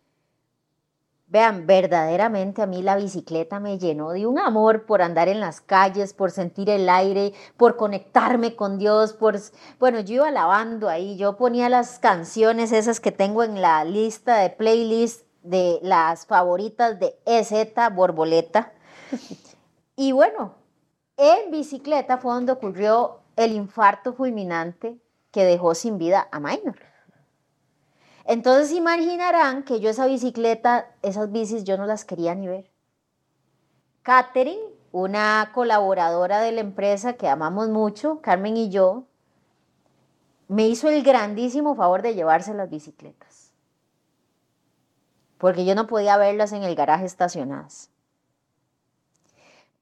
Vean, 1.29 1.67
verdaderamente 1.67 2.63
a 2.63 2.67
mí 2.67 2.83
la 2.83 2.95
bicicleta 2.95 3.59
me 3.59 3.79
llenó 3.79 4.11
de 4.11 4.27
un 4.27 4.39
amor 4.39 4.87
por 4.87 5.03
andar 5.03 5.29
en 5.29 5.41
las 5.41 5.61
calles, 5.61 6.13
por 6.13 6.31
sentir 6.31 6.71
el 6.71 6.89
aire, 6.89 7.33
por 7.57 7.77
conectarme 7.77 8.55
con 8.55 8.79
Dios, 8.79 9.13
por, 9.13 9.37
bueno, 9.81 9.99
yo 10.01 10.15
iba 10.15 10.31
lavando 10.31 10.89
ahí, 10.89 11.17
yo 11.17 11.37
ponía 11.37 11.69
las 11.69 11.99
canciones 11.99 12.71
esas 12.71 13.01
que 13.01 13.11
tengo 13.11 13.43
en 13.43 13.61
la 13.61 13.85
lista 13.85 14.37
de 14.37 14.51
playlist 14.51 15.27
de 15.43 15.81
las 15.83 16.27
favoritas 16.27 17.01
de 17.01 17.19
EZ 17.25 17.53
Borboleta. 17.93 18.73
Y 19.99 20.13
bueno, 20.13 20.57
en 21.17 21.51
bicicleta 21.51 22.19
fue 22.19 22.35
donde 22.35 22.53
ocurrió 22.53 23.21
el 23.37 23.53
infarto 23.53 24.13
fulminante 24.13 24.99
que 25.31 25.45
dejó 25.45 25.75
sin 25.75 25.99
vida 25.99 26.29
a 26.31 26.41
Minor. 26.41 26.77
Entonces 28.25 28.73
imaginarán 28.73 29.63
que 29.63 29.81
yo 29.81 29.91
esa 29.91 30.07
bicicleta, 30.07 30.91
esas 31.03 31.31
bicis 31.31 31.65
yo 31.65 31.77
no 31.77 31.87
las 31.87 32.05
quería 32.05 32.35
ni 32.35 32.49
ver. 32.49 32.71
Catherine, 34.03 34.63
una 34.93 35.51
colaboradora 35.55 36.41
de 36.41 36.53
la 36.53 36.61
empresa 36.61 37.15
que 37.15 37.29
amamos 37.29 37.69
mucho, 37.69 38.21
Carmen 38.23 38.57
y 38.57 38.69
yo, 38.69 39.05
me 40.49 40.67
hizo 40.69 40.89
el 40.89 41.03
grandísimo 41.03 41.75
favor 41.75 42.03
de 42.03 42.15
llevarse 42.15 42.55
las 42.55 42.71
bicicletas. 42.71 43.53
Porque 45.39 45.65
yo 45.65 45.75
no 45.75 45.87
podía 45.87 46.17
verlas 46.17 46.53
en 46.53 46.63
el 46.63 46.75
garaje 46.75 47.05
estacionadas. 47.05 47.91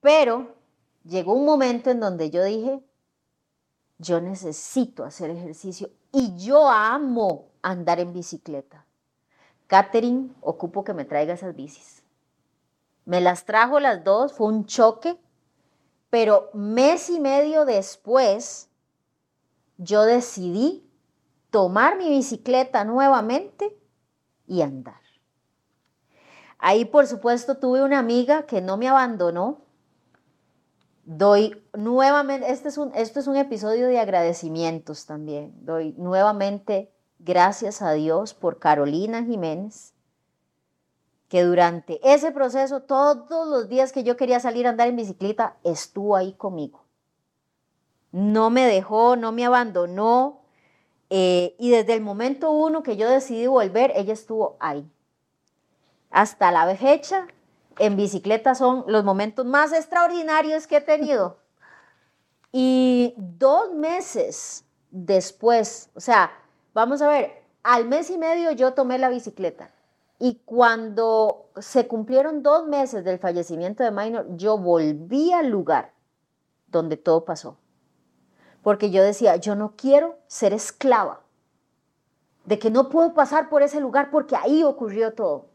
Pero 0.01 0.55
llegó 1.05 1.35
un 1.35 1.45
momento 1.45 1.91
en 1.91 2.01
donde 2.01 2.31
yo 2.31 2.43
dije, 2.45 2.83
yo 3.99 4.21
necesito 4.21 5.05
hacer 5.05 5.31
ejercicio 5.31 5.91
y 6.13 6.37
yo 6.37 6.69
amo 6.69 7.51
andar 7.63 8.01
en 8.01 8.13
bicicleta. 8.13 8.87
Catherine, 9.67 10.31
ocupo 10.41 10.85
que 10.85 10.95
me 10.95 11.05
traiga 11.05 11.35
esas 11.35 11.55
bicis. 11.55 12.03
Me 13.05 13.21
las 13.21 13.45
trajo 13.45 13.81
las 13.81 14.03
dos, 14.05 14.33
fue 14.33 14.49
un 14.49 14.67
choque, 14.67 15.19
pero 16.11 16.51
mes 16.53 17.11
y 17.11 17.21
medio 17.21 17.65
después 17.65 18.69
yo 19.77 20.03
decidí 20.03 20.89
tomar 21.51 21.97
mi 21.97 22.09
bicicleta 22.09 22.85
nuevamente 22.85 23.77
y 24.47 24.63
andar. 24.63 25.01
Ahí, 26.59 26.85
por 26.85 27.07
supuesto, 27.07 27.59
tuve 27.59 27.83
una 27.83 27.99
amiga 27.99 28.47
que 28.47 28.63
no 28.63 28.77
me 28.77 28.89
abandonó. 28.89 29.64
Doy 31.07 31.63
nuevamente, 31.75 32.51
este 32.51 32.69
es 32.69 32.79
un, 32.79 32.93
es 32.95 33.27
un 33.27 33.37
episodio 33.37 33.89
de 33.89 33.99
agradecimientos 33.99 35.05
también. 35.05 35.53
Doy 35.65 35.93
nuevamente 35.99 36.91
gracias 37.19 37.83
a 37.83 37.93
Dios 37.93 38.35
por 38.35 38.59
Carolina 38.59 39.23
Jiménez, 39.23 39.93
que 41.29 41.43
durante 41.43 42.01
ese 42.03 42.31
proceso, 42.31 42.83
todos 42.83 43.49
los 43.49 43.69
días 43.69 43.93
que 43.93 44.05
yo 44.05 44.17
quería 44.17 44.41
salir 44.41 44.67
a 44.67 44.71
andar 44.71 44.89
en 44.89 44.97
bicicleta, 44.97 45.57
estuvo 45.63 46.17
ahí 46.17 46.33
conmigo. 46.35 46.85
No 48.13 48.49
me 48.51 48.65
dejó, 48.67 49.17
no 49.17 49.33
me 49.33 49.45
abandonó. 49.45 50.43
Eh, 51.11 51.55
y 51.59 51.71
desde 51.71 51.95
el 51.95 52.01
momento 52.01 52.51
uno 52.51 52.83
que 52.83 52.97
yo 52.97 53.11
decidí 53.11 53.47
volver, 53.47 53.93
ella 53.97 54.13
estuvo 54.13 54.57
ahí. 54.61 54.89
Hasta 56.11 56.53
la 56.53 56.75
fecha, 56.77 57.27
en 57.79 57.97
bicicleta 57.97 58.55
son 58.55 58.85
los 58.87 59.05
momentos 59.05 59.45
más 59.47 59.73
extraordinarios 59.73 60.67
que 60.67 60.77
he 60.77 60.81
tenido. 60.81 61.39
Y 62.57 63.15
dos 63.17 63.75
meses 63.75 64.65
después, 64.93 65.91
o 65.97 66.01
sea, 66.01 66.31
Vamos 66.75 67.03
a 67.03 67.09
ver, 67.09 67.45
al 67.63 67.87
mes 67.87 68.11
y 68.11 68.19
medio 68.19 68.51
yo 68.51 68.75
tomé 68.75 68.99
la 68.99 69.09
bicicleta 69.09 69.71
y 70.19 70.41
cuando 70.45 71.51
se 71.57 71.87
cumplieron 71.87 72.43
dos 72.43 72.67
meses 72.67 73.05
del 73.05 73.21
fallecimiento 73.21 73.85
de 73.85 73.93
Minor, 73.93 74.27
yo 74.37 74.59
volví 74.59 75.33
al 75.33 75.49
lugar 75.51 75.95
donde 76.67 76.97
todo 76.97 77.25
pasó. 77.25 77.59
Porque 78.63 78.91
yo 78.91 79.05
decía, 79.05 79.37
yo 79.37 79.55
no 79.55 79.75
quiero 79.77 80.19
ser 80.27 80.53
esclava 80.53 81.21
de 82.45 82.59
que 82.59 82.71
no 82.71 82.89
puedo 82.89 83.15
pasar 83.15 83.49
por 83.49 83.63
ese 83.63 83.81
lugar 83.81 84.11
porque 84.11 84.35
ahí 84.35 84.65
ocurrió 84.65 85.15
todo. 85.15 85.51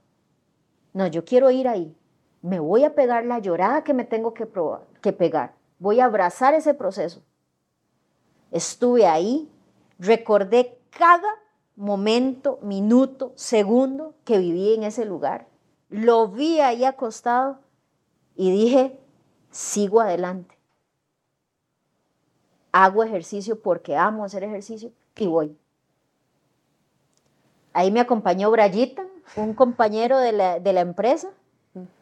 No, 0.93 1.05
yo 1.07 1.25
quiero 1.25 1.51
ir 1.51 1.67
ahí. 1.67 1.97
Me 2.41 2.59
voy 2.59 2.83
a 2.83 2.95
pegar 2.95 3.25
la 3.25 3.39
llorada 3.39 3.83
que 3.83 3.93
me 3.93 4.05
tengo 4.05 4.33
que, 4.33 4.45
probar, 4.45 4.81
que 5.01 5.13
pegar. 5.13 5.53
voy 5.77 5.99
a 5.99 6.05
abrazar 6.05 6.53
ese 6.53 6.73
proceso. 6.73 7.21
Estuve 8.51 9.05
ahí, 9.05 9.51
recordé 9.97 10.79
cada 10.89 11.29
momento, 11.75 12.59
minuto, 12.61 13.31
segundo 13.35 14.13
que 14.25 14.37
viví 14.37 14.73
en 14.73 14.83
ese 14.83 15.05
lugar. 15.05 15.47
Lo 15.89 16.27
vi 16.27 16.59
ahí 16.59 16.83
acostado 16.83 17.59
y 18.35 18.51
dije, 18.51 18.99
sigo 19.49 20.01
adelante. 20.01 20.57
Hago 22.71 23.03
ejercicio 23.03 23.61
porque 23.61 23.95
amo 23.95 24.23
hacer 24.23 24.43
ejercicio 24.43 24.91
y 25.15 25.27
voy. 25.27 25.57
Ahí 27.73 27.91
me 27.91 27.99
acompañó 27.99 28.51
Brayita, 28.51 29.05
un 29.35 29.53
compañero 29.53 30.19
de 30.19 30.31
la, 30.31 30.59
de 30.59 30.73
la 30.73 30.81
empresa, 30.81 31.29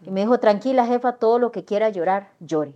y 0.02 0.12
me 0.12 0.22
dijo, 0.22 0.40
tranquila 0.40 0.86
jefa, 0.86 1.14
todo 1.14 1.40
lo 1.40 1.52
que 1.52 1.66
quiera 1.66 1.90
llorar, 1.90 2.32
llore. 2.40 2.76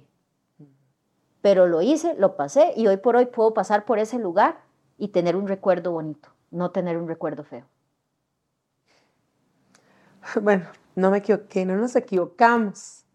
Pero 1.41 1.67
lo 1.67 1.81
hice, 1.81 2.13
lo 2.15 2.35
pasé 2.35 2.73
y 2.75 2.87
hoy 2.87 2.97
por 2.97 3.15
hoy 3.15 3.25
puedo 3.25 3.53
pasar 3.53 3.85
por 3.85 3.99
ese 3.99 4.19
lugar 4.19 4.59
y 4.97 5.07
tener 5.09 5.35
un 5.35 5.47
recuerdo 5.47 5.91
bonito, 5.91 6.29
no 6.51 6.71
tener 6.71 6.97
un 6.97 7.07
recuerdo 7.07 7.43
feo. 7.43 7.65
Bueno, 10.41 10.67
no 10.95 11.09
me 11.09 11.17
equivoqué, 11.17 11.65
no 11.65 11.75
nos 11.75 11.95
equivocamos 11.95 13.05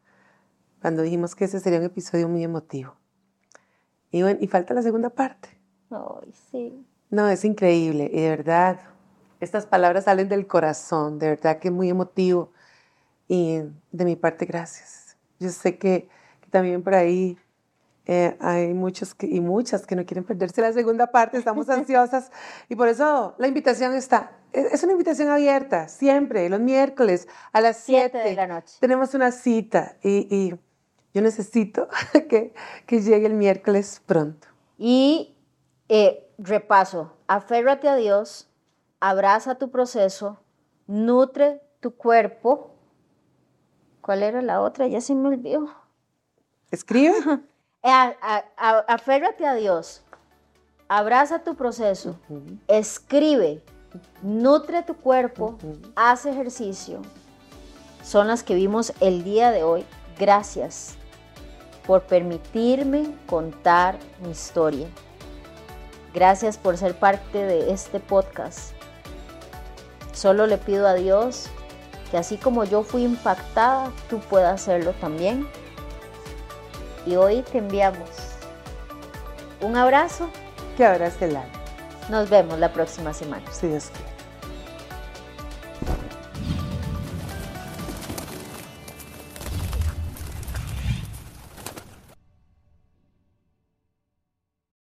cuando 0.81 1.03
dijimos 1.03 1.35
que 1.35 1.45
ese 1.45 1.61
sería 1.61 1.79
un 1.79 1.85
episodio 1.85 2.29
muy 2.29 2.43
emotivo. 2.43 2.97
Y 4.11 4.23
bueno, 4.23 4.39
y 4.43 4.49
falta 4.49 4.75
la 4.75 4.83
segunda 4.83 5.11
parte. 5.11 5.49
Ay, 5.91 6.33
sí. 6.51 6.85
No, 7.11 7.29
es 7.29 7.45
increíble 7.45 8.11
y 8.12 8.21
de 8.21 8.31
verdad, 8.31 8.81
estas 9.39 9.67
palabras 9.67 10.05
salen 10.05 10.29
del 10.29 10.47
corazón, 10.47 11.19
de 11.19 11.29
verdad 11.29 11.59
que 11.59 11.69
es 11.69 11.75
muy 11.75 11.89
emotivo 11.89 12.51
y 13.29 13.61
de 13.93 14.05
mi 14.05 14.17
parte 14.17 14.47
gracias. 14.47 15.17
Yo 15.39 15.51
sé 15.51 15.79
que, 15.79 16.09
que 16.41 16.51
también 16.51 16.83
por 16.83 16.95
ahí 16.95 17.39
eh, 18.09 18.37
hay 18.41 18.73
muchos 18.73 19.15
que, 19.15 19.27
y 19.27 19.41
muchas 19.41 19.85
que 19.85 19.97
no 19.97 20.07
quieren 20.07 20.23
perderse 20.23 20.61
la 20.61 20.73
segunda 20.73 21.09
parte, 21.09 21.39
estamos 21.39 21.69
ansiosas 21.71 22.31
y 22.69 22.77
por 22.77 22.89
eso 22.89 23.35
la 23.39 23.49
invitación 23.49 23.95
está. 23.95 24.33
Es 24.53 24.83
una 24.85 24.93
invitación 24.93 25.29
abierta, 25.29 25.89
siempre, 25.89 26.49
los 26.49 26.61
miércoles 26.61 27.29
a 27.53 27.61
las 27.61 27.79
7 27.79 28.17
de 28.17 28.35
la 28.35 28.47
noche. 28.47 28.77
Tenemos 28.81 29.12
una 29.12 29.33
cita 29.33 29.97
y, 30.03 30.27
y 30.35 30.55
yo 31.12 31.21
necesito 31.21 31.89
que, 32.29 32.55
que, 32.87 33.03
llegue 33.03 33.27
el 33.27 33.35
miércoles 33.35 34.01
pronto. 34.07 34.49
Y 34.79 35.35
eh, 35.89 36.31
repaso, 36.39 37.12
aférrate 37.27 37.89
a 37.89 37.97
Dios, 37.97 38.49
abraza 39.01 39.57
tu 39.57 39.71
proceso, 39.71 40.41
nutre 40.87 41.61
tu 41.81 41.97
cuerpo. 41.97 42.76
¿Cuál 44.07 44.23
era 44.23 44.40
la 44.40 44.61
otra? 44.61 44.87
Ya 44.87 45.01
se 45.01 45.16
me 45.16 45.27
olvidó. 45.27 45.69
Escribe. 46.71 47.40
aférrate 47.83 49.45
a 49.45 49.55
Dios, 49.55 50.03
abraza 50.87 51.40
tu 51.40 51.57
proceso, 51.57 52.16
escribe, 52.69 53.64
nutre 54.23 54.85
tu 54.85 54.95
cuerpo, 54.95 55.59
haz 55.97 56.25
ejercicio. 56.25 57.03
Son 58.05 58.29
las 58.29 58.45
que 58.45 58.55
vimos 58.55 58.92
el 59.01 59.25
día 59.25 59.51
de 59.51 59.64
hoy. 59.64 59.85
Gracias 60.21 60.95
por 61.85 62.03
permitirme 62.03 63.12
contar 63.27 63.99
mi 64.23 64.31
historia. 64.31 64.87
Gracias 66.14 66.59
por 66.59 66.77
ser 66.77 66.97
parte 66.97 67.38
de 67.38 67.73
este 67.73 67.99
podcast. 67.99 68.71
Solo 70.12 70.47
le 70.47 70.59
pido 70.59 70.87
a 70.87 70.95
Dios 70.95 71.51
que 72.11 72.19
así 72.19 72.37
como 72.37 72.64
yo 72.64 72.83
fui 72.83 73.05
impactada, 73.05 73.90
tú 74.09 74.21
puedas 74.21 74.62
hacerlo 74.62 74.92
también 75.01 75.49
y 77.05 77.16
hoy 77.16 77.42
te 77.42 77.59
enviamos 77.59 78.09
un 79.61 79.77
abrazo 79.77 80.29
que 80.77 80.85
abrace 80.85 81.25
el 81.25 81.37
alma. 81.37 81.53
Nos 82.11 82.29
vemos 82.29 82.59
la 82.59 82.73
próxima 82.73 83.12
semana. 83.12 83.45
Si 83.51 83.66
Dios 83.66 83.90
quiere. 83.90 84.06